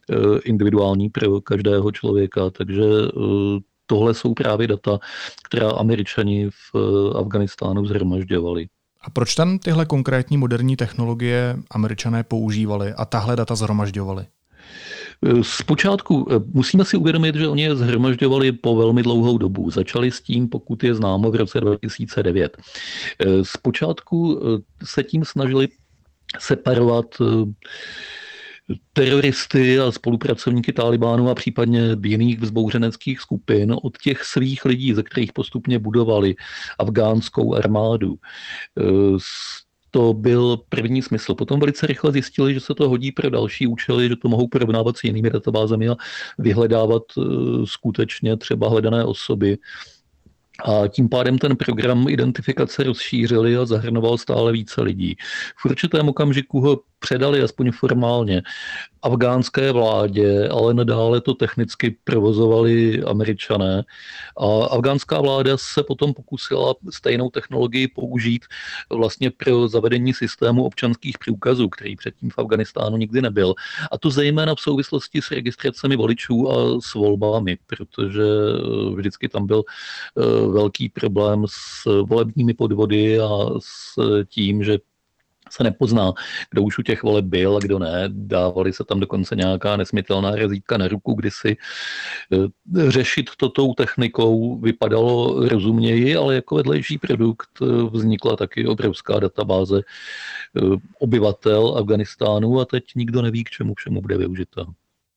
e, 0.10 0.40
individuální 0.40 1.10
pro 1.10 1.42
každého 1.42 1.92
člověka, 1.92 2.50
takže 2.50 2.84
e, 2.84 3.10
tohle 3.86 4.14
jsou 4.14 4.34
právě 4.34 4.68
data, 4.68 5.00
která 5.44 5.72
američani 5.72 6.50
v 6.50 6.76
Afganistánu 7.16 7.86
zhromažďovali. 7.86 8.68
A 9.02 9.10
proč 9.10 9.36
tam 9.36 9.60
tyhle 9.60 9.86
konkrétní 9.86 10.38
moderní 10.38 10.76
technologie 10.76 11.58
američané 11.72 12.24
používali 12.24 12.94
a 12.94 13.06
tahle 13.06 13.36
data 13.36 13.56
zhromažďovali? 13.56 14.26
Zpočátku 15.42 16.28
eh, 16.32 16.40
musíme 16.54 16.86
si 16.86 16.98
uvědomit, 16.98 17.36
že 17.36 17.48
oni 17.48 17.62
je 17.62 17.76
zhromažďovali 17.76 18.52
po 18.52 18.76
velmi 18.76 19.04
dlouhou 19.04 19.38
dobu. 19.38 19.72
Začali 19.72 20.12
s 20.12 20.22
tím, 20.22 20.50
pokud 20.50 20.84
je 20.84 20.96
známo, 20.96 21.32
v 21.32 21.36
roce 21.36 21.60
2009. 21.60 22.58
Eh, 22.58 23.26
zpočátku 23.44 24.42
eh, 24.42 24.86
se 24.86 25.04
tím 25.04 25.26
snažili 25.26 25.68
separovat 26.40 27.06
teroristy 28.94 29.80
a 29.80 29.92
spolupracovníky 29.92 30.74
Talibánu 30.74 31.30
a 31.30 31.36
případně 31.36 31.82
jiných 32.04 32.40
vzbouřeneckých 32.40 33.20
skupin 33.20 33.76
od 33.84 33.98
těch 33.98 34.24
svých 34.24 34.66
lidí, 34.66 34.94
ze 34.94 35.04
kterých 35.04 35.34
postupně 35.34 35.80
budovali 35.80 36.36
afgánskou 36.80 37.56
armádu 37.56 38.16
to 39.92 40.14
byl 40.14 40.58
první 40.70 41.02
smysl. 41.02 41.36
Potom 41.36 41.60
velice 41.60 41.88
rychle 41.88 42.12
zjistili, 42.12 42.54
že 42.54 42.60
se 42.60 42.74
to 42.76 42.90
hodí 42.90 43.12
pro 43.12 43.30
další 43.30 43.68
účely, 43.68 44.10
že 44.10 44.16
to 44.16 44.30
mohou 44.30 44.48
porovnávat 44.48 44.98
s 44.98 45.04
jinými 45.04 45.30
databázemi 45.30 45.90
a 45.90 45.96
vyhledávat 46.38 47.04
eh, 47.18 47.22
skutečně 47.66 48.38
třeba 48.38 48.70
hledané 48.70 49.06
osoby. 49.06 49.58
A 50.66 50.88
tím 50.88 51.10
pádem 51.10 51.38
ten 51.38 51.56
program 51.56 52.10
identifikace 52.10 52.84
rozšířili 52.84 53.58
a 53.58 53.66
zahrnoval 53.66 54.18
stále 54.18 54.52
více 54.52 54.82
lidí. 54.82 55.16
V 55.58 55.66
určitém 55.66 56.10
okamžiku 56.10 56.60
ho 56.60 56.80
předali 57.00 57.42
aspoň 57.42 57.72
formálně 57.72 58.42
afgánské 59.02 59.72
vládě, 59.72 60.50
ale 60.52 60.74
nadále 60.74 61.22
to 61.22 61.34
technicky 61.34 61.98
provozovali 62.04 63.04
američané. 63.04 63.84
A 64.38 64.66
afgánská 64.66 65.22
vláda 65.22 65.58
se 65.58 65.84
potom 65.84 66.14
pokusila 66.14 66.76
stejnou 66.90 67.30
technologii 67.30 67.88
použít 67.88 68.46
vlastně 68.90 69.32
pro 69.32 69.68
zavedení 69.68 70.14
systému 70.14 70.64
občanských 70.64 71.18
průkazů, 71.18 71.70
který 71.70 71.96
předtím 71.96 72.30
v 72.30 72.40
Afganistánu 72.40 72.98
nikdy 72.98 73.22
nebyl. 73.22 73.54
A 73.92 73.98
to 73.98 74.10
zejména 74.10 74.56
v 74.56 74.60
souvislosti 74.60 75.22
s 75.22 75.32
registracemi 75.32 75.96
voličů 75.96 76.52
a 76.52 76.82
s 76.82 76.94
volbami, 76.94 77.58
protože 77.68 78.24
vždycky 78.96 79.30
tam 79.30 79.48
byl 79.48 79.64
eh, 79.64 80.22
velký 80.52 80.90
problém 80.90 81.46
s 81.48 81.86
volebními 82.04 82.54
podvody 82.54 83.20
a 83.20 83.30
s 83.60 84.00
tím, 84.30 84.64
že 84.64 84.78
se 85.52 85.64
nepozná, 85.64 86.14
kdo 86.52 86.64
už 86.64 86.78
u 86.78 86.82
těch 86.82 87.04
voleb 87.04 87.26
byl 87.26 87.58
a 87.58 87.60
kdo 87.60 87.80
ne. 87.80 88.04
Dávali 88.08 88.74
se 88.74 88.84
tam 88.84 89.00
dokonce 89.00 89.36
nějaká 89.36 89.78
nesmitelná 89.78 90.36
razítka 90.36 90.78
na 90.78 90.88
ruku, 90.88 91.14
kdy 91.14 91.32
si 91.32 91.58
eh, 92.34 92.90
řešit 92.90 93.30
to 93.38 93.50
tou 93.50 93.74
technikou 93.74 94.60
vypadalo 94.60 95.48
rozumněji, 95.50 96.16
ale 96.16 96.36
jako 96.36 96.56
vedlejší 96.56 96.98
produkt 96.98 97.50
eh, 97.62 97.66
vznikla 97.92 98.36
taky 98.36 98.68
obrovská 98.68 99.20
databáze 99.20 99.82
eh, 99.82 100.62
obyvatel 101.00 101.78
Afganistánu 101.78 102.60
a 102.60 102.66
teď 102.66 102.84
nikdo 102.96 103.22
neví, 103.22 103.44
k 103.44 103.50
čemu 103.50 103.74
všemu 103.74 104.02
bude 104.02 104.18
využita. 104.18 104.66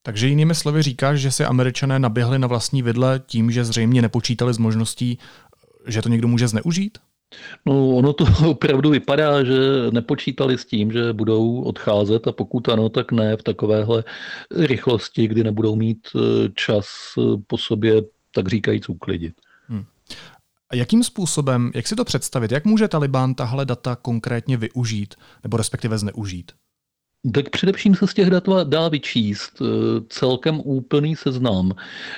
Takže 0.05 0.27
jinými 0.27 0.55
slovy 0.55 0.81
říkáš, 0.81 1.19
že 1.19 1.31
si 1.31 1.45
američané 1.45 1.99
naběhli 1.99 2.39
na 2.39 2.47
vlastní 2.47 2.81
vidle 2.81 3.21
tím, 3.25 3.51
že 3.51 3.65
zřejmě 3.65 4.01
nepočítali 4.01 4.53
s 4.53 4.57
možností, 4.57 5.19
že 5.87 6.01
to 6.01 6.09
někdo 6.09 6.27
může 6.27 6.47
zneužít? 6.47 6.97
No, 7.65 7.89
ono 7.89 8.13
to 8.13 8.25
opravdu 8.49 8.89
vypadá, 8.89 9.43
že 9.43 9.53
nepočítali 9.91 10.57
s 10.57 10.65
tím, 10.65 10.91
že 10.91 11.13
budou 11.13 11.61
odcházet 11.61 12.27
a 12.27 12.31
pokud 12.31 12.69
ano, 12.69 12.89
tak 12.89 13.11
ne 13.11 13.37
v 13.37 13.43
takovéhle 13.43 14.03
rychlosti, 14.55 15.27
kdy 15.27 15.43
nebudou 15.43 15.75
mít 15.75 16.07
eh, 16.15 16.19
čas 16.55 16.87
eh, 17.17 17.21
po 17.47 17.57
sobě, 17.57 18.01
tak 18.31 18.47
říkajíc, 18.47 18.89
uklidit. 18.89 19.33
Hmm. 19.67 19.85
A 20.69 20.75
jakým 20.75 21.03
způsobem, 21.03 21.71
jak 21.75 21.87
si 21.87 21.95
to 21.95 22.05
představit, 22.05 22.51
jak 22.51 22.65
může 22.65 22.87
Taliban 22.87 23.35
tahle 23.35 23.65
data 23.65 23.95
konkrétně 23.95 24.57
využít 24.57 25.15
nebo 25.43 25.57
respektive 25.57 25.97
zneužít? 25.97 26.51
Tak 27.31 27.49
především 27.49 27.95
se 27.95 28.07
z 28.07 28.13
těch 28.13 28.29
dat 28.29 28.43
dá 28.63 28.89
vyčíst 28.89 29.61
eh, 29.61 29.65
celkem 30.09 30.61
úplný 30.63 31.15
seznam 31.15 31.71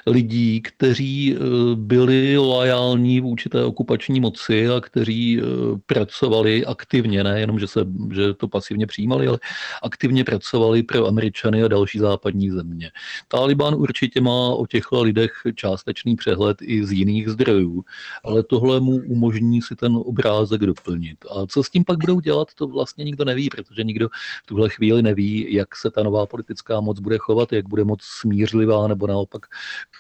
lidí, 0.08 0.62
kteří 0.62 1.36
eh, 1.36 1.40
byli 1.76 2.38
loajální 2.38 3.22
vůči 3.22 3.50
té 3.50 3.64
okupační 3.64 4.20
moci 4.20 4.70
a 4.70 4.82
kteří 4.82 5.40
eh, 5.40 5.44
pracovali 5.86 6.66
aktivně, 6.66 7.24
nejenom, 7.24 7.60
že, 7.60 7.68
se, 7.68 7.80
že 8.14 8.34
to 8.34 8.48
pasivně 8.48 8.88
přijímali, 8.88 9.28
ale 9.28 9.40
aktivně 9.84 10.24
pracovali 10.24 10.84
pro 10.84 11.08
Američany 11.08 11.64
a 11.64 11.68
další 11.68 12.00
západní 12.00 12.50
země. 12.52 12.92
Taliban 13.28 13.76
určitě 13.76 14.22
má 14.22 14.50
o 14.50 14.68
těchto 14.68 15.04
lidech 15.04 15.32
částečný 15.56 16.16
přehled 16.16 16.58
i 16.62 16.86
z 16.86 16.92
jiných 16.92 17.30
zdrojů, 17.30 17.84
ale 18.24 18.44
tohle 18.44 18.80
mu 18.80 19.02
umožní 19.08 19.62
si 19.62 19.76
ten 19.76 19.96
obrázek 19.96 20.62
doplnit. 20.62 21.18
A 21.30 21.48
co 21.48 21.64
s 21.64 21.70
tím 21.70 21.84
pak 21.84 21.98
budou 21.98 22.20
dělat, 22.20 22.48
to 22.56 22.68
vlastně 22.68 23.04
nikdo 23.04 23.26
neví, 23.26 23.50
protože 23.50 23.84
nikdo 23.84 24.10
v 24.44 24.48
tuhle 24.48 24.70
chvíli 24.70 24.95
chvíli 24.96 25.04
neví, 25.04 25.54
jak 25.54 25.76
se 25.76 25.92
ta 25.92 26.04
nová 26.04 26.26
politická 26.26 26.82
moc 26.82 27.00
bude 27.00 27.18
chovat, 27.18 27.54
jak 27.54 27.68
bude 27.68 27.84
moc 27.84 28.00
smířlivá 28.04 28.88
nebo 28.88 29.08
naopak 29.08 29.46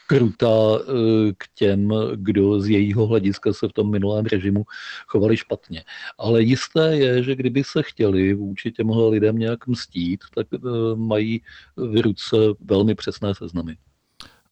krutá 0.07 0.79
eh, 0.79 1.33
k 1.37 1.47
těm, 1.55 1.93
kdo 2.15 2.61
z 2.61 2.69
jejího 2.69 3.07
hlediska 3.07 3.53
se 3.53 3.67
v 3.67 3.73
tom 3.73 3.91
minulém 3.91 4.25
režimu 4.25 4.63
chovali 5.07 5.37
špatně. 5.37 5.83
Ale 6.17 6.41
jisté 6.41 6.95
je, 6.95 7.23
že 7.23 7.35
kdyby 7.35 7.63
se 7.63 7.83
chtěli 7.83 8.33
vůči 8.33 8.71
těmhle 8.71 9.09
lidem 9.09 9.37
nějak 9.37 9.67
mstít, 9.67 10.23
tak 10.35 10.47
eh, 10.53 10.59
mají 10.95 11.41
v 11.75 12.01
ruce 12.01 12.35
velmi 12.59 12.95
přesné 12.95 13.35
seznamy. 13.35 13.77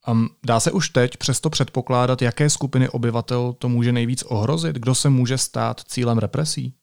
Um, 0.07 0.29
dá 0.45 0.59
se 0.59 0.71
už 0.71 0.89
teď 0.89 1.17
přesto 1.17 1.49
předpokládat, 1.49 2.21
jaké 2.21 2.49
skupiny 2.49 2.89
obyvatel 2.89 3.55
to 3.57 3.69
může 3.69 3.91
nejvíc 3.91 4.23
ohrozit? 4.23 4.75
Kdo 4.75 4.95
se 4.95 5.09
může 5.09 5.37
stát 5.37 5.81
cílem 5.81 6.17
represí? 6.17 6.73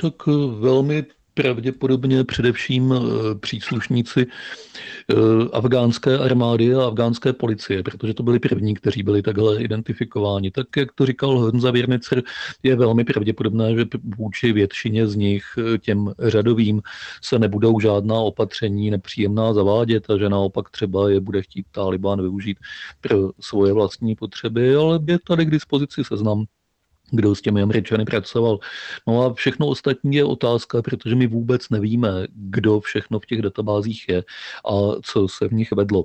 Tak 0.00 0.14
eh, 0.28 0.32
velmi 0.60 1.04
pravděpodobně 1.34 2.24
především 2.24 2.94
eh, 2.94 3.34
příslušníci 3.34 4.26
eh, 4.26 5.14
afgánské 5.52 6.18
armády 6.18 6.74
a 6.74 6.86
afgánské 6.86 7.32
policie, 7.32 7.82
protože 7.82 8.14
to 8.14 8.22
byli 8.22 8.38
první, 8.38 8.74
kteří 8.74 9.02
byli 9.02 9.22
takhle 9.22 9.62
identifikováni. 9.62 10.50
Tak, 10.50 10.66
jak 10.76 10.92
to 10.92 11.06
říkal 11.06 11.38
Honza 11.38 11.70
Věrnicer, 11.70 12.22
je 12.62 12.76
velmi 12.76 13.04
pravděpodobné, 13.04 13.76
že 13.76 13.84
vůči 14.16 14.52
většině 14.52 15.06
z 15.06 15.14
nich, 15.16 15.44
eh, 15.58 15.78
těm 15.78 16.12
řadovým, 16.18 16.82
se 17.22 17.38
nebudou 17.38 17.80
žádná 17.80 18.14
opatření 18.14 18.90
nepříjemná 18.90 19.54
zavádět 19.54 20.10
a 20.10 20.18
že 20.18 20.28
naopak 20.28 20.70
třeba 20.70 21.10
je 21.10 21.20
bude 21.20 21.42
chtít 21.42 21.66
Taliban 21.70 22.22
využít 22.22 22.58
pro 23.00 23.30
svoje 23.40 23.72
vlastní 23.72 24.14
potřeby, 24.14 24.76
ale 24.76 25.00
je 25.06 25.18
tady 25.26 25.46
k 25.46 25.50
dispozici 25.50 26.04
seznam 26.04 26.44
kdo 27.16 27.34
s 27.34 27.42
těmi 27.42 27.62
Američany 27.62 28.04
pracoval. 28.04 28.58
No 29.06 29.22
a 29.22 29.34
všechno 29.34 29.66
ostatní 29.66 30.16
je 30.16 30.24
otázka, 30.24 30.82
protože 30.82 31.14
my 31.14 31.26
vůbec 31.26 31.70
nevíme, 31.70 32.26
kdo 32.34 32.80
všechno 32.80 33.20
v 33.20 33.26
těch 33.26 33.42
databázích 33.42 34.08
je 34.08 34.24
a 34.66 35.00
co 35.02 35.28
se 35.28 35.48
v 35.48 35.52
nich 35.52 35.72
vedlo. 35.72 36.04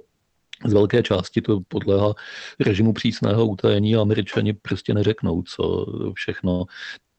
Z 0.66 0.74
velké 0.74 1.04
části 1.04 1.42
to 1.42 1.60
podléhá 1.68 2.14
režimu 2.60 2.94
přísného 2.94 3.48
utajení 3.48 3.96
a 3.96 4.02
američani 4.02 4.54
prostě 4.54 4.94
neřeknou, 4.94 5.44
co 5.44 5.86
všechno 6.14 6.66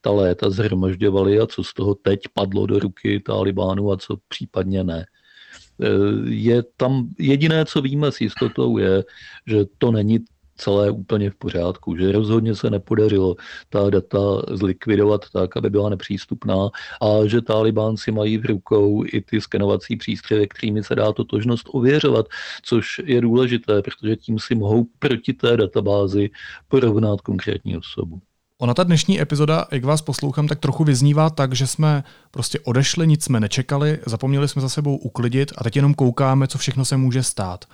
ta 0.00 0.10
léta 0.10 0.50
zhromažďovali 0.50 1.40
a 1.40 1.46
co 1.46 1.64
z 1.64 1.74
toho 1.74 1.94
teď 1.94 2.20
padlo 2.34 2.66
do 2.66 2.78
ruky 2.78 3.20
Talibánu 3.20 3.92
a 3.92 3.96
co 3.96 4.16
případně 4.28 4.84
ne. 4.84 5.00
E, 5.00 5.88
je 6.30 6.62
tam 6.76 7.08
jediné, 7.18 7.64
co 7.64 7.82
víme 7.82 8.12
s 8.12 8.20
jistotou, 8.20 8.78
je, 8.78 9.04
že 9.46 9.64
to 9.78 9.90
není 9.90 10.18
celé 10.60 10.90
úplně 10.90 11.30
v 11.30 11.34
pořádku, 11.34 11.96
že 11.96 12.12
rozhodně 12.12 12.54
se 12.54 12.70
nepodařilo 12.70 13.36
ta 13.68 13.90
data 13.90 14.18
zlikvidovat 14.50 15.20
tak, 15.32 15.56
aby 15.56 15.70
byla 15.70 15.88
nepřístupná 15.88 16.68
a 17.02 17.26
že 17.26 17.40
talibánci 17.40 18.12
mají 18.12 18.38
v 18.38 18.44
rukou 18.46 19.04
i 19.12 19.20
ty 19.20 19.40
skenovací 19.40 19.96
přístroje, 19.96 20.46
kterými 20.46 20.82
se 20.82 20.94
dá 20.94 21.12
totožnost 21.12 21.68
ověřovat, 21.72 22.26
což 22.62 23.00
je 23.04 23.20
důležité, 23.20 23.82
protože 23.82 24.16
tím 24.16 24.38
si 24.38 24.54
mohou 24.54 24.86
proti 24.98 25.32
té 25.32 25.56
databázi 25.56 26.30
porovnat 26.68 27.20
konkrétní 27.20 27.76
osobu. 27.76 28.20
Ona 28.58 28.74
ta 28.74 28.84
dnešní 28.84 29.20
epizoda, 29.20 29.66
jak 29.70 29.84
vás 29.84 30.02
poslouchám, 30.02 30.48
tak 30.48 30.58
trochu 30.58 30.84
vyznívá 30.84 31.30
tak, 31.30 31.54
že 31.54 31.66
jsme 31.66 32.04
prostě 32.30 32.60
odešli, 32.60 33.06
nic 33.06 33.24
jsme 33.24 33.40
nečekali, 33.40 33.98
zapomněli 34.06 34.48
jsme 34.48 34.62
za 34.62 34.68
sebou 34.68 34.96
uklidit 34.96 35.52
a 35.58 35.64
teď 35.64 35.76
jenom 35.76 35.94
koukáme, 35.94 36.48
co 36.48 36.58
všechno 36.58 36.84
se 36.84 36.96
může 36.96 37.22
stát. 37.22 37.64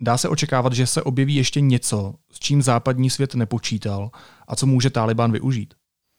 Dá 0.00 0.18
se 0.18 0.28
očekávat, 0.28 0.72
že 0.72 0.86
se 0.86 1.02
objeví 1.02 1.34
ještě 1.34 1.60
něco, 1.60 2.14
s 2.32 2.38
čím 2.38 2.62
západní 2.62 3.10
svět 3.10 3.34
nepočítal 3.34 4.10
a 4.48 4.56
co 4.56 4.66
může 4.66 4.90
Taliban 4.90 5.32
využít? 5.32 5.74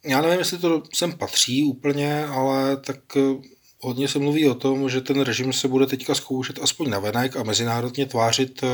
Já 0.06 0.22
nevím, 0.22 0.40
jestli 0.40 0.58
to 0.58 0.84
sem 0.94 1.12
patří 1.12 1.64
úplně, 1.64 2.26
ale 2.26 2.78
tak 2.78 2.98
eh, 3.18 3.22
hodně 3.80 4.08
se 4.08 4.20
mluví 4.20 4.50
o 4.50 4.56
tom, 4.56 4.90
že 4.90 5.02
ten 5.02 5.22
režim 5.22 5.54
se 5.54 5.68
bude 5.68 5.86
teďka 5.86 6.16
zkoušet 6.16 6.60
aspoň 6.62 6.90
navenek 6.90 7.36
a 7.36 7.44
mezinárodně 7.44 8.06
tvářit 8.06 8.64
eh, 8.64 8.68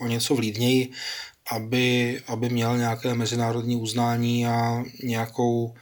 o 0.00 0.06
něco 0.06 0.34
vlídněji, 0.34 0.90
aby, 1.52 2.20
aby 2.26 2.48
měl 2.48 2.78
nějaké 2.78 3.14
mezinárodní 3.14 3.76
uznání 3.76 4.46
a 4.46 4.84
nějakou 5.02 5.74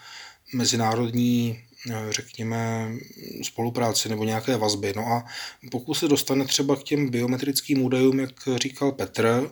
mezinárodní 0.54 1.59
řekněme, 2.10 2.90
spolupráci 3.42 4.08
nebo 4.08 4.24
nějaké 4.24 4.56
vazby. 4.56 4.92
No 4.96 5.06
a 5.06 5.24
pokud 5.70 5.94
se 5.94 6.08
dostane 6.08 6.44
třeba 6.44 6.76
k 6.76 6.82
těm 6.82 7.10
biometrickým 7.10 7.82
údajům, 7.82 8.20
jak 8.20 8.32
říkal 8.56 8.92
Petr, 8.92 9.50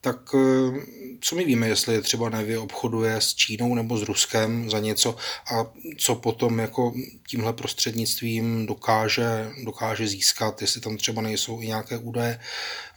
tak 0.00 0.34
eh, 0.34 0.80
co 1.20 1.36
my 1.36 1.44
víme, 1.44 1.68
jestli 1.68 1.94
je 1.94 2.00
třeba 2.00 2.28
Nevy 2.28 2.58
obchoduje 2.58 3.16
s 3.16 3.34
Čínou 3.34 3.74
nebo 3.74 3.98
s 3.98 4.02
Ruskem 4.02 4.70
za 4.70 4.78
něco 4.78 5.16
a 5.54 5.66
co 5.98 6.14
potom 6.14 6.58
jako 6.58 6.94
tímhle 7.28 7.52
prostřednictvím 7.52 8.66
dokáže, 8.66 9.50
dokáže 9.64 10.06
získat, 10.06 10.60
jestli 10.60 10.80
tam 10.80 10.96
třeba 10.96 11.22
nejsou 11.22 11.60
i 11.60 11.66
nějaké 11.66 11.98
údaje 11.98 12.40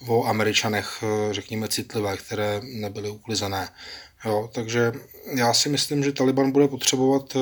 o 0.07 0.25
Američanech, 0.25 1.03
eh, 1.03 1.33
řekněme, 1.33 1.67
citlivé, 1.67 2.17
které 2.17 2.61
nebyly 2.63 3.09
uklizené. 3.09 3.69
Jo, 4.25 4.49
takže 4.53 4.91
já 5.35 5.53
si 5.53 5.69
myslím, 5.69 6.03
že 6.03 6.11
Taliban 6.11 6.51
bude 6.51 6.67
potřebovat 6.67 7.35
eh, 7.35 7.39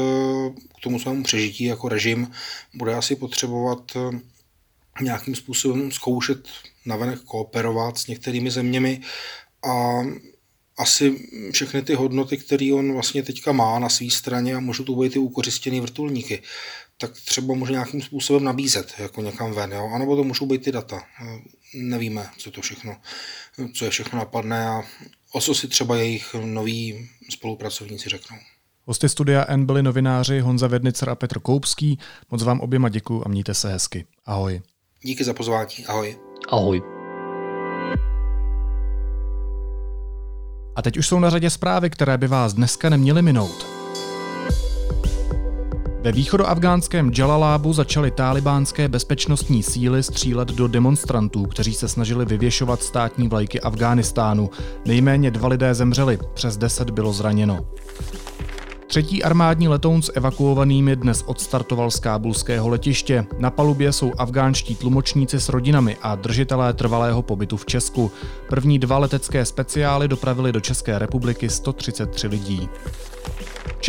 k 0.78 0.82
tomu 0.84 1.00
svému 1.00 1.24
přežití 1.24 1.64
jako 1.64 1.90
režim, 1.90 2.32
bude 2.74 2.94
asi 2.94 3.16
potřebovat 3.16 3.92
eh, 3.96 4.20
nějakým 5.02 5.36
způsobem 5.36 5.92
zkoušet 5.92 6.48
navenek 6.86 7.20
kooperovat 7.20 7.98
s 7.98 8.08
některými 8.08 8.52
zeměmi 8.52 9.02
a 9.64 10.00
asi 10.78 11.30
všechny 11.52 11.82
ty 11.82 11.96
hodnoty, 11.96 12.38
které 12.38 12.74
on 12.74 12.94
vlastně 12.94 13.24
teďka 13.24 13.52
má 13.52 13.80
na 13.80 13.90
své 13.90 14.10
straně 14.10 14.56
a 14.56 14.60
můžou 14.60 14.84
to 14.84 14.96
být 14.96 15.14
ty 15.14 15.20
ukořistěné 15.20 15.82
vrtulníky, 15.82 16.42
tak 17.02 17.12
třeba 17.12 17.54
může 17.56 17.72
nějakým 17.72 18.02
způsobem 18.02 18.44
nabízet 18.44 18.94
jako 18.98 19.22
někam 19.22 19.52
ven, 19.52 19.72
jo? 19.72 19.90
anebo 19.96 20.16
to 20.16 20.24
můžou 20.24 20.46
být 20.46 20.64
ty 20.64 20.72
data. 20.72 21.02
Nevíme, 21.74 22.30
co 22.38 22.52
to 22.52 22.62
všechno, 22.62 22.98
co 23.76 23.86
je 23.86 23.92
všechno 23.92 24.20
napadne 24.20 24.68
a 24.68 24.82
o 25.32 25.42
co 25.42 25.56
si 25.56 25.68
třeba 25.68 25.96
jejich 25.96 26.36
noví 26.46 27.10
spolupracovníci 27.30 28.10
řeknou. 28.10 28.38
Hosty 28.86 29.10
studia 29.10 29.46
N 29.48 29.66
byli 29.66 29.84
novináři 29.84 30.40
Honza 30.40 30.68
Vednicer 30.68 31.10
a 31.10 31.16
Petr 31.16 31.40
Koupský. 31.40 32.00
Moc 32.32 32.44
vám 32.44 32.60
oběma 32.60 32.90
děkuji 32.90 33.24
a 33.26 33.30
mějte 33.30 33.54
se 33.54 33.70
hezky. 33.70 34.06
Ahoj. 34.26 34.62
Díky 35.02 35.24
za 35.24 35.34
pozvání. 35.34 35.86
Ahoj. 35.88 36.18
Ahoj. 36.50 36.82
A 40.76 40.82
teď 40.82 40.98
už 40.98 41.08
jsou 41.08 41.20
na 41.20 41.30
řadě 41.30 41.50
zprávy, 41.50 41.90
které 41.90 42.18
by 42.18 42.28
vás 42.28 42.54
dneska 42.54 42.90
neměly 42.90 43.22
minout. 43.22 43.79
Ve 46.10 46.14
východoafgánském 46.14 47.12
Jalalábu 47.18 47.74
začaly 47.74 48.12
tálibánské 48.12 48.88
bezpečnostní 48.88 49.64
síly 49.64 50.04
střílet 50.04 50.48
do 50.48 50.68
demonstrantů, 50.68 51.46
kteří 51.46 51.74
se 51.74 51.88
snažili 51.88 52.26
vyvěšovat 52.26 52.84
státní 52.84 53.28
vlajky 53.28 53.62
Afghánistánu. 53.62 54.50
Nejméně 54.86 55.32
dva 55.32 55.48
lidé 55.48 55.74
zemřeli, 55.74 56.20
přes 56.34 56.58
deset 56.58 56.90
bylo 56.90 57.14
zraněno. 57.14 57.66
Třetí 58.88 59.24
armádní 59.24 59.68
letoun 59.68 60.02
s 60.02 60.12
evakuovanými 60.16 60.96
dnes 60.96 61.24
odstartoval 61.26 61.92
z 61.92 62.00
kábulského 62.00 62.70
letiště. 62.70 63.26
Na 63.40 63.52
palubě 63.52 63.92
jsou 63.92 64.12
afgánští 64.18 64.76
tlumočníci 64.76 65.40
s 65.40 65.50
rodinami 65.50 65.98
a 66.02 66.16
držitelé 66.16 66.74
trvalého 66.74 67.22
pobytu 67.22 67.58
v 67.58 67.66
Česku. 67.66 68.12
První 68.50 68.80
dva 68.80 68.98
letecké 68.98 69.46
speciály 69.46 70.08
dopravili 70.08 70.52
do 70.52 70.60
České 70.60 71.00
republiky 71.00 71.50
133 71.50 72.28
lidí. 72.28 72.70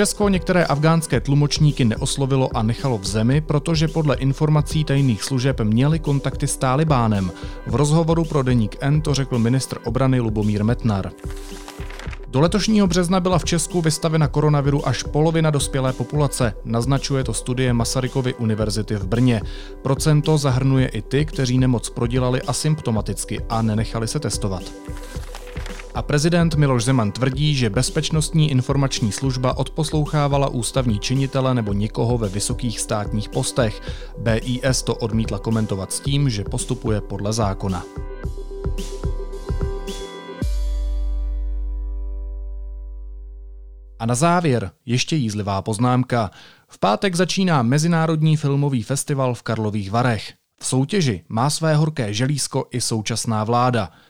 Česko 0.00 0.28
některé 0.28 0.64
afgánské 0.64 1.20
tlumočníky 1.20 1.84
neoslovilo 1.84 2.56
a 2.56 2.62
nechalo 2.62 2.98
v 2.98 3.06
zemi, 3.06 3.40
protože 3.40 3.88
podle 3.88 4.16
informací 4.16 4.84
tajných 4.84 5.22
služeb 5.22 5.60
měli 5.60 5.98
kontakty 5.98 6.46
s 6.46 6.56
Talibánem. 6.56 7.32
V 7.66 7.74
rozhovoru 7.74 8.24
pro 8.24 8.42
deník 8.42 8.76
N 8.80 9.00
to 9.00 9.14
řekl 9.14 9.38
ministr 9.38 9.78
obrany 9.84 10.20
Lubomír 10.20 10.64
Metnar. 10.64 11.12
Do 12.28 12.40
letošního 12.40 12.86
března 12.86 13.20
byla 13.20 13.38
v 13.38 13.44
Česku 13.44 13.80
vystavena 13.80 14.28
koronaviru 14.28 14.88
až 14.88 15.02
polovina 15.02 15.50
dospělé 15.50 15.92
populace, 15.92 16.54
naznačuje 16.64 17.24
to 17.24 17.34
studie 17.34 17.72
Masarykovy 17.72 18.34
univerzity 18.34 18.96
v 18.96 19.06
Brně. 19.06 19.42
Procento 19.82 20.38
zahrnuje 20.38 20.88
i 20.88 21.02
ty, 21.02 21.24
kteří 21.24 21.58
nemoc 21.58 21.90
prodělali 21.90 22.42
asymptomaticky 22.42 23.40
a 23.48 23.62
nenechali 23.62 24.08
se 24.08 24.20
testovat. 24.20 24.62
A 25.94 26.03
prezident 26.03 26.55
Miloš 26.55 26.85
Zeman 26.85 27.12
tvrdí, 27.12 27.55
že 27.55 27.70
Bezpečnostní 27.70 28.50
informační 28.50 29.12
služba 29.12 29.59
odposlouchávala 29.59 30.48
ústavní 30.48 30.98
činitele 30.98 31.55
nebo 31.55 31.72
někoho 31.72 32.18
ve 32.18 32.29
vysokých 32.29 32.81
státních 32.81 33.29
postech. 33.29 33.83
BIS 34.18 34.83
to 34.83 34.94
odmítla 34.94 35.38
komentovat 35.38 35.92
s 35.92 36.00
tím, 36.00 36.31
že 36.31 36.44
postupuje 36.44 37.00
podle 37.00 37.33
zákona. 37.33 37.85
A 43.98 44.07
na 44.07 44.14
závěr 44.14 44.70
ještě 44.87 45.16
jízlivá 45.16 45.62
poznámka. 45.62 46.31
V 46.68 46.79
pátek 46.79 47.14
začíná 47.14 47.62
Mezinárodní 47.62 48.37
filmový 48.37 48.83
festival 48.83 49.35
v 49.35 49.42
Karlových 49.42 49.90
Varech. 49.90 50.33
V 50.61 50.66
soutěži 50.66 51.24
má 51.29 51.50
své 51.50 51.74
horké 51.74 52.14
želízko 52.14 52.66
i 52.70 52.81
současná 52.81 53.44
vláda– 53.44 53.90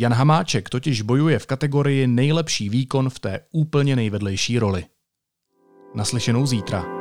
Jan 0.00 0.12
Hamáček 0.12 0.68
totiž 0.68 1.02
bojuje 1.02 1.38
v 1.38 1.46
kategorii 1.46 2.06
nejlepší 2.06 2.68
výkon 2.68 3.10
v 3.10 3.18
té 3.18 3.40
úplně 3.52 3.96
nejvedlejší 3.96 4.58
roli. 4.58 4.84
Naslyšenou 5.94 6.46
zítra. 6.46 6.97